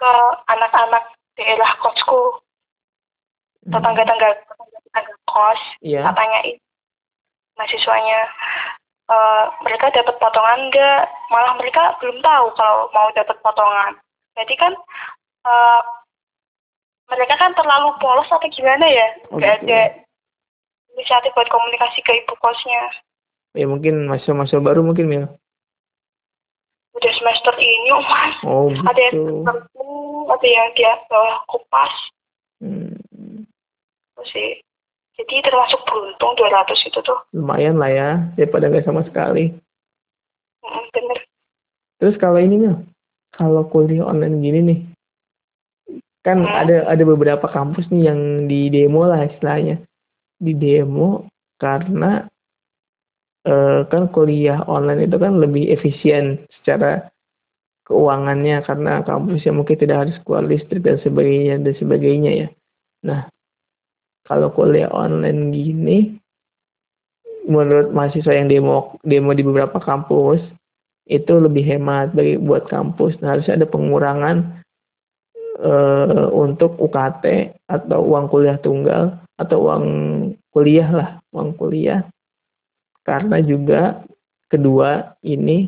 ke 0.00 0.12
anak-anak 0.48 1.04
daerah 1.36 1.72
kosku 1.84 2.40
hmm. 3.68 3.72
tetangga-tangga 3.76 4.28
ada 4.92 5.12
kos 5.32 5.60
yeah. 5.80 6.04
tak 6.12 6.20
tanyain 6.20 6.60
mahasiswanya 7.56 8.20
uh, 9.08 9.44
mereka 9.64 9.88
dapat 9.92 10.16
potongan 10.20 10.68
enggak 10.68 11.08
malah 11.32 11.56
mereka 11.56 11.96
belum 12.04 12.20
tahu 12.20 12.46
kalau 12.56 12.92
mau 12.92 13.08
dapat 13.16 13.36
potongan 13.40 13.92
jadi 14.36 14.54
kan 14.60 14.72
uh, 15.48 15.82
mereka 17.12 17.34
kan 17.36 17.52
terlalu 17.52 17.92
polos 18.00 18.28
atau 18.32 18.48
gimana 18.48 18.84
ya 18.88 19.08
oh, 19.28 19.36
nggak 19.36 19.60
gitu. 19.60 19.68
ada 19.68 19.80
inisiatif 20.96 21.32
buat 21.36 21.48
komunikasi 21.48 22.00
ke 22.04 22.12
ibu 22.24 22.34
kosnya 22.40 22.92
ya 23.52 23.68
mungkin 23.68 24.08
mahasiswa-mahasiswa 24.08 24.64
baru 24.64 24.80
mungkin 24.80 25.08
ya 25.12 25.24
udah 26.92 27.12
semester 27.16 27.54
ini 27.56 27.88
oh 27.92 28.04
mas 28.04 28.36
oh, 28.44 28.68
gitu. 28.68 28.84
ada 28.84 29.00
yang 29.00 29.18
ada 30.28 30.48
yang 30.48 30.68
dia 30.76 30.92
bawah 31.08 31.36
kupas 31.48 31.94
hmm. 32.60 33.44
sih 34.28 34.60
Jadi 35.12 35.44
termasuk 35.44 35.80
beruntung 35.84 36.32
200 36.40 36.88
itu 36.88 37.00
tuh. 37.04 37.18
Lumayan 37.36 37.76
lah 37.76 37.90
ya, 37.92 38.10
daripada 38.34 38.72
nggak 38.72 38.86
sama 38.88 39.04
sekali. 39.04 39.52
Mm, 40.64 40.84
bener. 40.92 41.18
Terus 42.00 42.16
kalau 42.16 42.40
ini 42.40 42.54
nih, 42.64 42.74
kalau 43.36 43.68
kuliah 43.68 44.08
online 44.08 44.40
gini 44.40 44.60
nih, 44.64 44.80
kan 46.22 46.42
hmm. 46.42 46.54
ada 46.54 46.76
ada 46.88 47.04
beberapa 47.04 47.46
kampus 47.50 47.90
nih 47.90 48.10
yang 48.10 48.20
di 48.48 48.72
demo 48.72 49.04
lah 49.04 49.26
istilahnya, 49.26 49.82
di 50.40 50.52
demo 50.56 51.28
karena 51.60 52.26
uh, 53.46 53.86
kan 53.86 54.10
kuliah 54.10 54.62
online 54.66 55.06
itu 55.06 55.16
kan 55.18 55.38
lebih 55.38 55.70
efisien 55.70 56.46
secara 56.58 57.10
keuangannya 57.86 58.62
karena 58.62 59.02
kampusnya 59.02 59.52
mungkin 59.54 59.76
tidak 59.78 60.06
harus 60.06 60.16
keluar 60.22 60.46
listrik 60.46 60.82
dan 60.86 61.02
sebagainya 61.02 61.58
dan 61.60 61.74
sebagainya 61.74 62.32
ya. 62.46 62.48
Nah, 63.02 63.26
kalau 64.32 64.48
kuliah 64.56 64.88
online 64.88 65.52
gini, 65.52 66.16
menurut 67.44 67.92
mahasiswa 67.92 68.32
yang 68.32 68.48
demo 68.48 68.96
demo 69.04 69.36
di 69.36 69.44
beberapa 69.44 69.76
kampus 69.76 70.40
itu 71.04 71.36
lebih 71.36 71.60
hemat 71.68 72.16
bagi 72.16 72.40
buat 72.40 72.64
kampus. 72.72 73.20
Nah, 73.20 73.36
harusnya 73.36 73.60
ada 73.60 73.68
pengurangan 73.68 74.64
uh, 75.60 76.32
untuk 76.32 76.80
UKT 76.80 77.52
atau 77.68 78.00
uang 78.08 78.32
kuliah 78.32 78.56
tunggal 78.56 79.20
atau 79.36 79.68
uang 79.68 79.84
kuliah 80.48 80.88
lah, 80.88 81.10
uang 81.36 81.52
kuliah. 81.60 82.08
Karena 83.04 83.36
juga 83.44 84.00
kedua 84.48 85.18
ini 85.26 85.66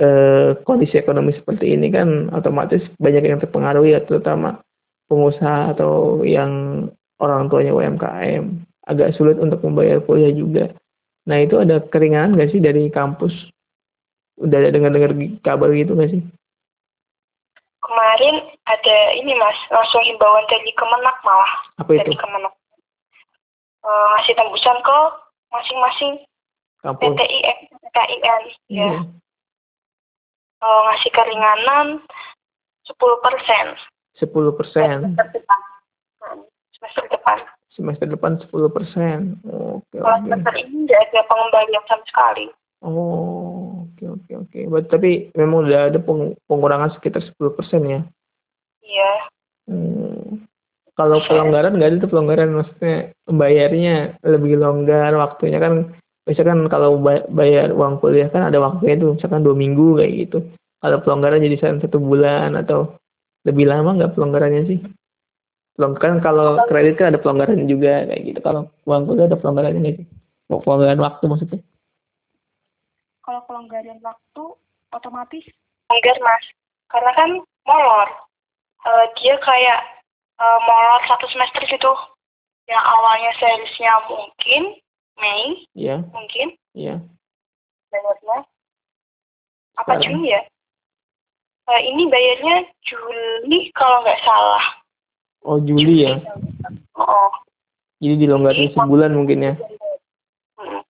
eh, 0.00 0.56
kondisi 0.64 0.96
ekonomi 0.98 1.32
seperti 1.36 1.76
ini 1.76 1.92
kan 1.92 2.32
otomatis 2.32 2.82
banyak 3.00 3.24
yang 3.24 3.38
terpengaruh 3.40 3.84
ya 3.86 4.00
terutama 4.02 4.60
pengusaha 5.06 5.74
atau 5.76 6.22
yang 6.26 6.86
orang 7.22 7.48
tuanya 7.48 7.72
UMKM 7.72 8.44
agak 8.86 9.14
sulit 9.18 9.40
untuk 9.40 9.62
membayar 9.66 9.98
kuliah 10.04 10.30
juga. 10.30 10.70
Nah 11.26 11.42
itu 11.42 11.58
ada 11.58 11.82
keringanan 11.90 12.38
nggak 12.38 12.54
sih 12.54 12.62
dari 12.62 12.86
kampus? 12.90 13.34
Udah 14.38 14.62
ada 14.62 14.70
dengar-dengar 14.70 15.16
kabar 15.42 15.70
gitu 15.74 15.96
nggak 15.96 16.12
sih? 16.14 16.22
Kemarin 17.82 18.36
ada 18.66 18.96
ini 19.14 19.32
mas, 19.38 19.58
langsung 19.70 20.02
himbauan 20.02 20.42
dari 20.50 20.70
Kemenak 20.74 21.16
malah. 21.22 21.52
Apa 21.78 21.90
itu? 21.94 22.00
Dari 22.02 22.14
Kemenak. 22.18 22.54
E, 23.86 23.90
ngasih 23.90 24.34
tembusan 24.34 24.78
ke 24.82 24.98
masing-masing 25.54 26.12
PTI, 26.82 27.38
PTIN. 27.94 28.42
Ya. 28.70 28.90
Hmm 28.90 29.16
uh, 30.62 30.80
ngasih 30.90 31.10
keringanan 31.12 31.86
10 32.86 33.24
persen. 33.24 33.66
10 34.20 34.58
persen. 34.58 34.96
Semester 35.12 35.28
depan. 35.32 35.60
Semester 36.72 37.04
depan. 37.12 37.38
Semester 37.76 38.06
depan 38.08 38.32
10 38.48 38.76
persen. 38.76 39.18
Oke. 39.44 40.00
Kalau 40.00 40.18
semester 40.24 40.54
ini 40.56 40.88
tidak 40.88 41.00
ada 41.12 41.20
pengembalian 41.28 41.84
sama 41.84 42.04
sekali. 42.08 42.46
Oh, 42.84 43.84
oke 43.88 44.04
oke 44.04 44.32
oke. 44.46 44.58
But, 44.68 44.84
tapi 44.92 45.32
memang 45.36 45.68
udah 45.68 45.92
ada 45.92 45.98
pengurangan 46.48 46.92
sekitar 46.96 47.24
10 47.24 47.56
persen 47.56 47.82
ya? 47.84 48.00
Iya. 48.84 49.12
Hmm. 49.66 50.46
Kalau 50.96 51.20
pelonggaran 51.28 51.76
nggak 51.76 51.90
ada 51.92 51.98
tuh 52.00 52.10
pelonggaran 52.10 52.56
maksudnya 52.56 53.12
bayarnya 53.28 54.16
lebih 54.24 54.56
longgar 54.56 55.12
waktunya 55.12 55.60
kan 55.60 55.92
misalkan 56.24 56.64
kalau 56.72 56.96
bayar 57.28 57.68
uang 57.76 58.00
kuliah 58.00 58.32
kan 58.32 58.48
ada 58.48 58.56
waktunya 58.64 58.96
tuh 58.96 59.12
misalkan 59.12 59.44
dua 59.44 59.52
minggu 59.52 60.00
kayak 60.00 60.12
gitu 60.24 60.38
kalau 60.80 60.98
pelonggaran 61.04 61.44
jadi 61.44 61.84
satu 61.84 62.00
bulan 62.00 62.56
atau 62.56 62.96
lebih 63.46 63.64
lama 63.70 63.94
nggak 63.94 64.18
pelonggarannya 64.18 64.62
sih? 64.66 64.78
Kan 65.76 66.18
kalau 66.24 66.58
kredit 66.66 66.98
kan 66.98 67.14
ada 67.14 67.20
pelonggaran 67.22 67.68
juga 67.70 68.08
kayak 68.10 68.22
gitu. 68.26 68.40
Kalau 68.42 68.72
uang 68.88 69.02
kuliah 69.06 69.30
ada 69.30 69.38
pelonggarannya 69.38 69.80
nggak 69.80 69.96
sih? 70.02 70.06
Pelonggaran 70.50 71.00
waktu 71.00 71.24
maksudnya? 71.30 71.60
Kalau 73.22 73.40
pelonggaran 73.46 73.98
waktu 74.02 74.44
otomatis 74.90 75.44
longgar 75.92 76.18
mas. 76.24 76.44
Karena 76.90 77.12
kan 77.14 77.30
molor. 77.66 78.08
Uh, 78.86 79.06
dia 79.18 79.34
kayak 79.42 79.80
uh, 80.38 80.58
molor 80.66 81.00
satu 81.06 81.26
semester 81.30 81.62
gitu. 81.70 81.92
Yang 82.66 82.82
awalnya 82.82 83.30
seharusnya 83.38 83.92
mungkin 84.10 84.62
Mei 85.16 85.64
Iya. 85.78 86.02
mungkin. 86.10 86.56
Iya. 86.74 86.98
bayarnya 87.88 88.38
apa. 89.78 89.92
Juni 90.02 90.34
ya 90.34 90.40
uh, 91.66 91.80
ini 91.82 92.06
bayarnya 92.08 92.66
Juli 92.86 93.70
kalau 93.74 94.02
nggak 94.02 94.22
salah. 94.22 94.64
Oh 95.46 95.58
Juli, 95.62 96.06
ya? 96.06 96.18
Oh. 96.98 97.30
Jadi 98.02 98.26
dilonggarin 98.26 98.70
sebulan 98.74 99.12
mungkin 99.14 99.46
ya? 99.52 99.54
Hmm. 100.56 100.80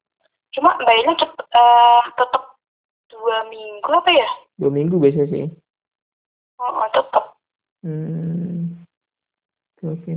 cuma 0.57 0.73
bayarnya 0.81 1.21
cepet 1.21 1.47
uh, 1.53 2.03
tetap 2.17 2.57
dua 3.13 3.45
minggu 3.53 3.91
apa 3.93 4.11
ya? 4.11 4.29
Dua 4.57 4.71
minggu 4.73 4.97
biasanya 4.97 5.29
sih. 5.29 5.45
Oh, 6.57 6.81
oh 6.81 6.89
tetap 6.91 7.25
hmm. 7.85 8.81
Oke 9.85 10.01
okay 10.03 10.17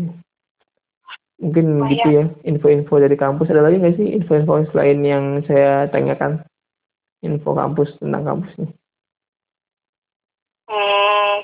mungkin 1.40 1.88
gitu 1.88 2.10
ya. 2.12 2.28
info-info 2.44 3.00
dari 3.00 3.16
kampus. 3.16 3.48
Ada 3.48 3.64
lagi 3.64 3.80
nggak 3.80 3.96
sih 3.96 4.12
info-info 4.12 4.68
selain 4.76 5.00
yang 5.08 5.40
saya 5.48 5.88
tanyakan? 5.88 6.44
Info 7.24 7.56
kampus 7.56 7.96
tentang 8.00 8.28
kampusnya 8.28 8.68
hmm, 10.70 11.36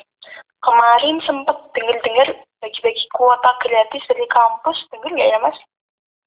kemarin 0.62 1.18
sempat 1.26 1.58
dengar-dengar 1.74 2.38
bagi-bagi 2.62 3.06
kuota 3.12 3.52
gratis 3.66 4.06
dari 4.06 4.26
kampus 4.30 4.78
dengar 4.94 5.10
nggak 5.10 5.30
ya 5.34 5.40
mas? 5.42 5.58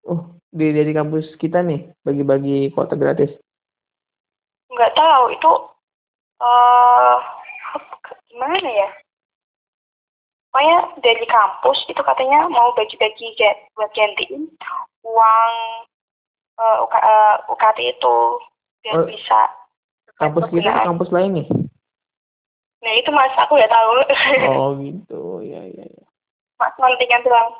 Oh 0.06 0.38
di 0.48 0.72
dari 0.72 0.92
kampus 0.96 1.36
kita 1.36 1.60
nih 1.60 1.92
bagi-bagi 2.02 2.72
kuota 2.72 2.96
gratis. 2.96 3.30
Nggak 4.72 4.94
tahu 4.96 5.24
itu 5.32 5.52
uh, 6.40 7.16
gimana 8.32 8.68
ya? 8.68 8.88
Pokoknya 10.48 10.78
dari 11.04 11.26
kampus 11.28 11.78
itu 11.92 12.00
katanya 12.00 12.48
mau 12.48 12.72
bagi-bagi 12.72 13.36
buat 13.76 13.92
gantiin 13.92 14.48
uang 15.04 15.52
uh, 16.56 16.76
UK, 16.88 16.94
uh, 16.96 17.36
UKT 17.52 17.78
itu 17.84 18.16
biar 18.82 18.94
oh, 18.96 19.06
bisa 19.06 19.40
kampus 20.16 20.48
kita 20.50 20.72
kampus 20.88 21.10
lain 21.12 21.44
nih 21.44 21.46
nah 22.78 22.92
itu 22.94 23.10
mas 23.10 23.34
aku 23.34 23.58
nggak 23.58 23.72
tahu. 23.72 23.90
Oh 24.46 24.70
gitu. 24.86 25.42
Ya 25.42 25.62
ya 25.66 25.84
ya 25.84 26.06
mas 26.58 26.74
nantikan 26.76 27.22
doang. 27.22 27.50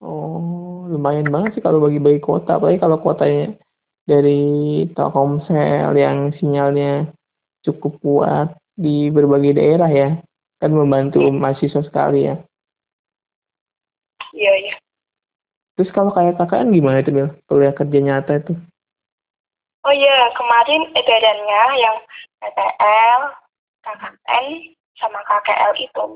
Oh 0.00 0.86
lumayan 0.86 1.28
banget 1.28 1.58
sih 1.58 1.62
kalau 1.62 1.82
bagi-bagi 1.82 2.22
kuota. 2.22 2.56
Apalagi 2.56 2.78
kalau 2.78 3.02
kuotanya 3.02 3.58
dari 4.06 4.86
Telkomsel 4.94 5.94
yang 5.98 6.30
sinyalnya 6.38 7.10
cukup 7.66 7.98
kuat 8.00 8.48
di 8.78 9.10
berbagai 9.10 9.58
daerah 9.58 9.90
ya. 9.90 10.10
Kan 10.56 10.72
membantu 10.72 11.20
mahasiswa 11.28 11.84
sekali 11.84 12.30
ya. 12.30 12.40
Iya 14.32 14.52
iya. 14.56 14.74
Terus 15.76 15.92
kalau 15.92 16.08
kayak 16.08 16.40
KKN 16.40 16.72
gimana 16.72 17.04
itu 17.04 17.12
Bel 17.12 17.28
kuliah 17.44 17.76
kerja 17.76 17.98
nyata 18.00 18.40
itu? 18.40 18.56
Oh 19.84 19.92
iya. 19.92 20.32
Kemarin 20.32 20.88
edarannya 20.96 21.62
yang 21.76 21.96
PTL 22.40 23.45
KKN 23.86 24.46
sama 24.98 25.20
KKL 25.22 25.72
itu. 25.78 26.06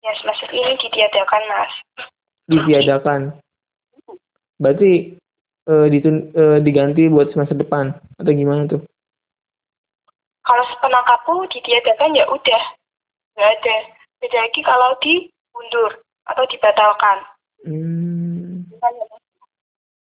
Ya 0.00 0.12
semester 0.22 0.48
ini 0.54 0.78
ditiadakan 0.80 1.42
mas. 1.50 1.72
Ditiadakan? 2.48 3.20
Berarti 4.56 5.18
e, 5.66 5.74
ditun, 5.92 6.32
e, 6.32 6.42
diganti 6.64 7.10
buat 7.10 7.34
semester 7.34 7.58
depan 7.58 7.92
atau 8.16 8.32
gimana 8.32 8.64
tuh? 8.70 8.80
Kalau 10.46 10.64
sepenangkapku 10.72 11.50
ditiadakan 11.52 12.16
ya 12.16 12.24
udah. 12.30 12.62
Nggak 13.36 13.50
ada. 13.60 13.76
Beda 14.24 14.38
lagi 14.40 14.60
kalau 14.64 14.90
diundur 15.04 15.92
atau 16.30 16.44
dibatalkan. 16.48 17.18
Hmm. 17.60 18.64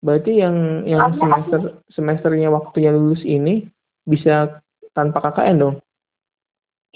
berarti 0.03 0.41
yang 0.41 0.83
yang 0.89 1.15
semester 1.15 1.79
semesternya 1.93 2.49
waktunya 2.49 2.91
lulus 2.91 3.21
ini 3.23 3.69
bisa 4.03 4.59
tanpa 4.97 5.21
KKN 5.21 5.61
dong 5.61 5.75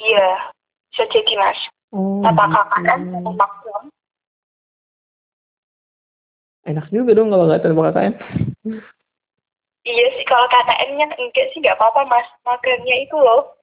iya 0.01 0.29
bisa 0.93 1.03
jadi 1.11 1.33
mas 1.37 1.59
oh, 1.93 2.21
tanpa 2.23 2.45
gitu. 2.47 2.55
KKN 2.55 3.01
maksimal 3.35 3.83
enak 6.67 6.85
juga 6.91 7.11
dong 7.17 7.29
kalau 7.33 7.45
nggak 7.49 7.61
tanpa 7.65 7.81
KKN 7.91 8.13
iya 9.87 10.05
sih 10.15 10.25
kalau 10.25 10.45
KKN-nya 10.47 11.07
enggak 11.17 11.45
sih 11.51 11.59
nggak 11.59 11.77
apa-apa 11.77 12.07
mas 12.07 12.27
magangnya 12.45 12.95
itu 13.01 13.17
loh 13.17 13.57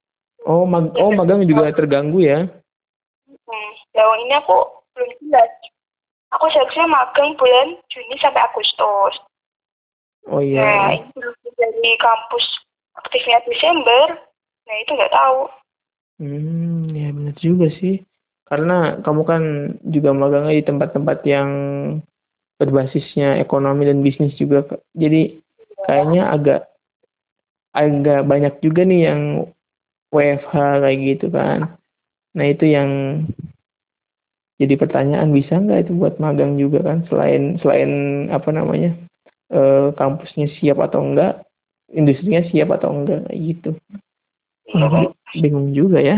oh 0.45 0.63
mag 0.67 0.91
oh 0.99 1.11
magang 1.15 1.41
juga 1.47 1.73
terganggu 1.73 2.21
ya 2.21 2.45
Hmm, 3.45 4.17
ini 4.25 4.33
aku 4.37 4.57
belum 4.93 5.09
jelas. 5.21 5.51
Aku 6.33 6.49
seharusnya 6.49 6.89
magang 6.89 7.37
bulan 7.37 7.77
Juni 7.93 8.17
sampai 8.17 8.41
Agustus. 8.41 9.21
Oh 10.25 10.41
iya. 10.41 10.61
Nah, 10.61 10.89
itu 10.97 11.21
dari 11.53 11.91
kampus 12.01 12.45
aktifnya 12.97 13.41
Desember. 13.45 14.17
Nah, 14.65 14.75
itu 14.81 14.91
nggak 14.97 15.13
tahu. 15.13 15.45
Hmm, 16.15 16.95
ya 16.95 17.11
benar 17.11 17.35
juga 17.43 17.67
sih. 17.79 17.99
Karena 18.45 19.01
kamu 19.03 19.21
kan 19.25 19.43
juga 19.83 20.09
magangnya 20.15 20.53
di 20.55 20.63
tempat-tempat 20.63 21.17
yang 21.27 21.49
berbasisnya 22.55 23.41
ekonomi 23.43 23.83
dan 23.83 23.99
bisnis 23.99 24.31
juga 24.39 24.63
jadi 24.95 25.43
kayaknya 25.83 26.31
agak 26.31 26.59
agak 27.75 28.23
banyak 28.23 28.53
juga 28.63 28.87
nih 28.87 29.01
yang 29.11 29.21
WFH 30.15 30.55
kayak 30.55 30.99
gitu 31.03 31.27
kan. 31.27 31.75
Nah 32.31 32.45
itu 32.47 32.65
yang 32.71 32.91
jadi 34.55 34.79
pertanyaan 34.79 35.35
bisa 35.35 35.59
nggak 35.59 35.87
itu 35.87 35.93
buat 35.99 36.15
magang 36.23 36.55
juga 36.55 36.79
kan? 36.79 37.03
Selain 37.11 37.59
selain 37.59 37.91
apa 38.31 38.49
namanya 38.55 38.95
e, 39.51 39.91
kampusnya 39.99 40.47
siap 40.55 40.79
atau 40.79 41.03
enggak 41.03 41.43
industrinya 41.91 42.39
siap 42.47 42.71
atau 42.71 42.95
enggak 42.95 43.27
gitu 43.35 43.75
oh, 44.73 45.13
bingung 45.37 45.75
juga 45.75 46.01
ya. 46.01 46.17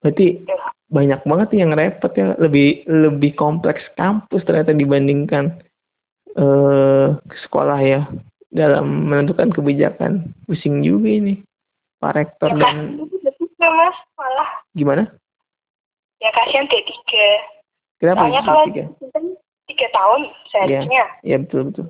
Berarti 0.00 0.46
banyak 0.86 1.20
banget 1.26 1.48
yang 1.58 1.74
repot 1.74 2.14
ya 2.14 2.38
lebih 2.38 2.86
lebih 2.86 3.34
kompleks 3.34 3.82
kampus 3.98 4.46
ternyata 4.46 4.70
dibandingkan 4.72 5.58
eh, 6.38 7.08
sekolah 7.18 7.80
ya. 7.82 8.06
Dalam 8.46 9.10
menentukan 9.10 9.52
kebijakan. 9.52 10.32
Pusing 10.48 10.80
juga 10.80 11.10
ini 11.12 11.42
pak 12.00 12.12
rektor 12.16 12.52
ya, 12.54 12.60
dan 12.60 12.76
ya, 13.58 13.68
mas 13.72 13.96
malah. 14.16 14.50
Gimana? 14.76 15.04
Ya 16.20 16.30
kasihan 16.32 16.64
D3 16.68 16.92
kenapa 18.00 18.20
soalnya 18.24 18.42
kalau 18.44 18.64
tiga 19.66 19.88
tahun 19.92 20.20
seharusnya. 20.52 21.04
Ya, 21.20 21.36
ya 21.36 21.36
betul 21.42 21.72
betul. 21.72 21.86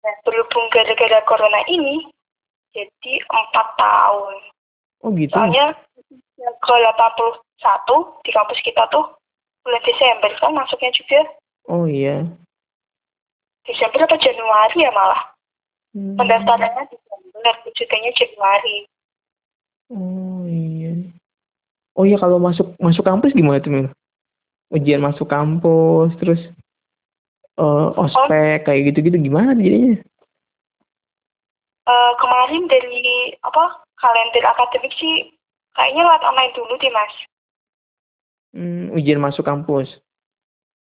Nah, 0.00 0.14
berhubung 0.24 0.66
gara-gara 0.72 1.20
corona 1.28 1.60
ini 1.68 2.08
jadi 2.74 3.12
empat 3.26 3.66
tahun. 3.78 4.36
Oh 5.00 5.10
gitu? 5.16 5.32
Soalnya 5.32 5.76
ke 6.40 6.74
81 6.74 8.24
di 8.24 8.30
kampus 8.32 8.60
kita 8.64 8.84
tuh 8.92 9.04
bulan 9.64 9.82
Desember 9.84 10.30
kan 10.40 10.52
masuknya 10.56 10.90
juga. 10.94 11.20
Oh 11.68 11.84
iya. 11.84 12.24
Desember 13.68 14.08
atau 14.08 14.18
Januari 14.18 14.78
ya 14.84 14.92
malah. 14.92 15.22
Hmm. 15.90 16.14
pendaftarannya 16.14 16.86
Desember 16.86 17.54
wujudnya 17.66 18.12
Januari. 18.14 18.76
Oh 19.90 20.46
iya. 20.46 20.92
Oh 21.98 22.06
iya 22.06 22.16
kalau 22.16 22.38
masuk 22.38 22.72
masuk 22.78 23.02
kampus 23.02 23.34
gimana 23.34 23.58
tuh 23.58 23.74
Mil? 23.74 23.88
ujian 24.70 25.02
masuk 25.02 25.26
kampus 25.26 26.14
terus 26.22 26.40
uh, 27.58 27.90
ospek 27.98 28.62
oh. 28.62 28.64
kayak 28.70 28.80
gitu-gitu 28.90 29.18
gimana 29.18 29.58
jadinya 29.58 29.98
uh, 31.86 32.12
kemarin 32.18 32.68
dari 32.68 33.32
apa 33.44 33.80
kalender 34.00 34.44
akademik 34.44 34.92
sih 34.96 35.32
kayaknya 35.76 36.04
lewat 36.04 36.22
online 36.26 36.54
dulu 36.56 36.74
deh 36.80 36.92
mas. 36.92 37.14
Hmm, 38.50 38.90
ujian 38.98 39.22
masuk 39.22 39.46
kampus? 39.46 39.86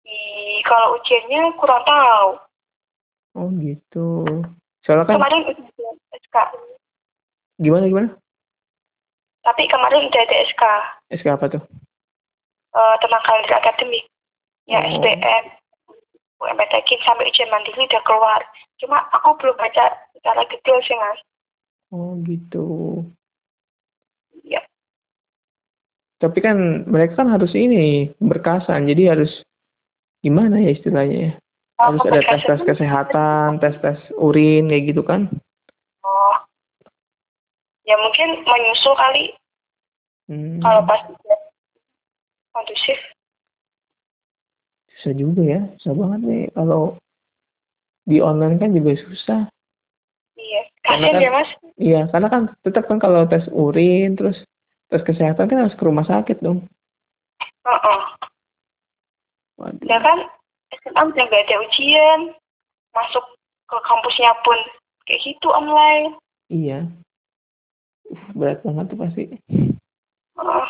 Ih, 0.04 0.60
kalau 0.68 1.00
ujiannya 1.00 1.56
kurang 1.56 1.84
tahu. 1.88 2.30
Oh 3.39 3.50
gitu. 3.64 4.28
Soalnya 4.84 5.08
kan 5.08 5.16
kemarin 5.18 5.48
ujian 5.48 5.96
SK 6.12 6.36
gimana 7.64 7.88
gimana? 7.88 8.10
Tapi 9.44 9.64
kemarin 9.72 10.12
udah 10.12 10.22
ada 10.28 10.38
SK 10.52 10.64
SK 11.24 11.28
apa 11.32 11.46
tuh? 11.48 11.64
Uh, 12.74 12.96
tentang 13.00 13.24
kalender 13.24 13.54
akademik. 13.56 14.06
Ya 14.68 14.80
oh. 14.84 14.88
SBM 15.00 15.44
UMPTK 16.44 16.89
sampai 17.08 17.32
ujian 17.32 17.48
mandiri 17.48 17.88
udah 17.88 18.04
keluar. 18.04 18.41
Cuma 18.84 19.08
aku 19.16 19.39
belum 19.39 19.56
baca 19.56 19.96
secara 20.24 20.48
detail 20.48 20.80
sih 20.88 20.96
mas. 20.96 21.20
Oh 21.92 22.16
gitu. 22.24 23.04
Ya. 24.48 24.64
Tapi 26.24 26.40
kan 26.40 26.88
mereka 26.88 27.20
kan 27.20 27.36
harus 27.36 27.52
ini 27.52 28.16
berkasan 28.24 28.88
jadi 28.88 29.20
harus 29.20 29.44
gimana 30.24 30.64
ya 30.64 30.72
istilahnya 30.72 31.18
ya? 31.20 31.32
Harus 31.76 32.00
ada 32.08 32.24
tes 32.24 32.48
tes 32.48 32.62
kesehatan 32.64 33.60
tes 33.60 33.76
tes 33.84 34.00
urin 34.16 34.72
kayak 34.72 34.96
gitu 34.96 35.04
kan? 35.04 35.28
Oh. 36.08 36.36
Ya 37.84 38.00
mungkin 38.00 38.48
menyusul 38.48 38.96
kali. 38.96 39.36
Hmm. 40.24 40.64
kalau 40.64 40.88
pas 40.88 41.04
kondusif. 42.56 42.96
Susah 44.96 45.14
juga 45.20 45.44
ya. 45.44 45.62
Susah 45.84 46.00
banget 46.00 46.20
nih. 46.24 46.46
Kalau 46.56 46.96
di 48.08 48.24
online 48.24 48.56
kan 48.56 48.72
juga 48.72 48.96
susah 49.04 49.52
kasian 50.84 51.16
kan, 51.16 51.24
ya 51.24 51.32
mas 51.32 51.50
iya 51.80 52.02
karena 52.12 52.28
kan 52.28 52.44
tetap 52.62 52.84
kan 52.86 53.00
kalau 53.00 53.24
tes 53.28 53.48
urin 53.50 54.20
terus 54.20 54.38
tes 54.92 55.04
kesehatan 55.04 55.48
kan 55.48 55.60
harus 55.68 55.76
ke 55.80 55.84
rumah 55.84 56.04
sakit 56.04 56.44
dong 56.44 56.68
oh, 57.66 57.72
-uh. 57.72 58.02
Waduh. 59.64 59.88
ya 59.88 59.98
kan 60.04 60.28
SMA 60.84 61.02
udah 61.14 61.26
gak 61.30 61.44
ada 61.48 61.56
ujian 61.64 62.20
masuk 62.92 63.26
ke 63.72 63.78
kampusnya 63.88 64.36
pun 64.44 64.60
kayak 65.08 65.24
gitu 65.24 65.48
online 65.50 66.20
iya 66.52 66.84
berat 68.36 68.60
banget 68.62 68.86
tuh 68.92 69.00
pasti 69.00 69.24
uh. 70.38 70.68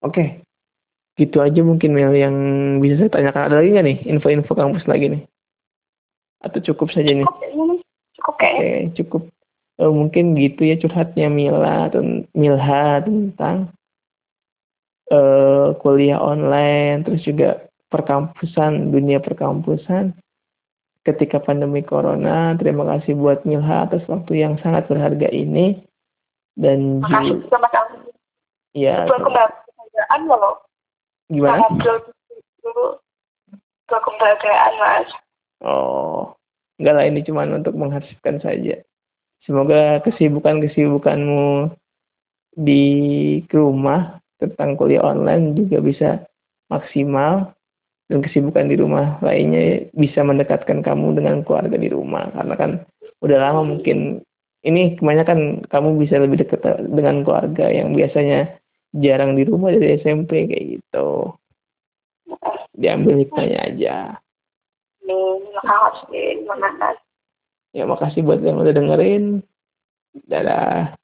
Oke, 0.00 0.39
gitu 1.20 1.44
aja 1.44 1.60
mungkin 1.60 1.92
Mel 1.92 2.16
yang 2.16 2.34
bisa 2.80 2.96
saya 2.96 3.12
tanyakan. 3.12 3.52
Ada 3.52 3.56
lagi 3.60 3.68
nggak 3.76 3.86
nih 3.86 3.98
info-info 4.08 4.52
kampus 4.56 4.88
lagi 4.88 5.06
nih? 5.12 5.22
Atau 6.40 6.64
cukup 6.72 6.88
saja 6.96 7.12
nih? 7.12 7.28
Cukup 8.16 8.34
kayaknya. 8.40 8.64
Oke, 8.64 8.96
cukup. 8.96 9.22
Uh, 9.80 9.92
mungkin 9.92 10.36
gitu 10.36 10.64
ya 10.64 10.76
curhatnya 10.76 11.32
Mila 11.32 11.88
atau 11.88 12.04
Milha 12.36 13.00
tentang 13.00 13.72
uh, 15.12 15.76
kuliah 15.80 16.20
online, 16.20 17.04
terus 17.04 17.24
juga 17.24 17.68
perkampusan, 17.88 18.92
dunia 18.92 19.20
perkampusan 19.20 20.16
ketika 21.04 21.40
pandemi 21.40 21.80
corona. 21.80 22.56
Terima 22.60 22.84
kasih 22.96 23.16
buat 23.16 23.44
Milha 23.48 23.88
atas 23.88 24.04
waktu 24.08 24.40
yang 24.40 24.56
sangat 24.60 24.88
berharga 24.88 25.28
ini. 25.32 25.80
Dan 26.60 27.00
Makasih 27.00 27.48
sama 27.48 27.68
Iya. 28.76 29.08
Kebahagiaan 29.10 30.20
loh. 30.30 30.69
Gimana? 31.30 31.62
Dulu 32.60 32.98
ke 33.86 33.96
kebahagiaan 33.96 34.74
mas. 34.78 35.08
Oh, 35.62 36.34
enggak 36.82 36.94
lah 36.98 37.04
ini 37.06 37.20
cuma 37.22 37.46
untuk 37.46 37.74
menghasilkan 37.78 38.42
saja. 38.42 38.82
Semoga 39.46 40.04
kesibukan-kesibukanmu 40.04 41.72
di 42.60 42.84
rumah 43.48 44.20
tentang 44.42 44.76
kuliah 44.76 45.04
online 45.04 45.56
juga 45.56 45.78
bisa 45.80 46.10
maksimal 46.68 47.54
dan 48.10 48.20
kesibukan 48.20 48.66
di 48.66 48.76
rumah 48.76 49.22
lainnya 49.22 49.86
bisa 49.94 50.26
mendekatkan 50.26 50.82
kamu 50.82 51.14
dengan 51.14 51.46
keluarga 51.46 51.76
di 51.78 51.88
rumah 51.88 52.26
karena 52.34 52.54
kan 52.58 52.70
udah 53.22 53.38
lama 53.38 53.62
mungkin 53.62 54.24
ini 54.66 54.98
kebanyakan 54.98 55.64
kamu 55.72 55.88
bisa 56.04 56.20
lebih 56.20 56.42
dekat 56.44 56.60
dengan 56.90 57.22
keluarga 57.24 57.70
yang 57.70 57.96
biasanya 57.96 58.59
jarang 58.96 59.38
di 59.38 59.46
rumah 59.46 59.70
dari 59.70 59.98
SMP 59.98 60.50
kayak 60.50 60.66
gitu. 60.78 61.34
Diambil 62.74 63.22
hikmahnya 63.26 63.58
aja. 63.70 63.96
Makasih 65.60 66.46
ya 67.70 67.84
makasih 67.86 68.20
buat 68.26 68.42
yang 68.42 68.58
udah 68.58 68.74
dengerin. 68.74 69.42
Dadah 70.26 70.94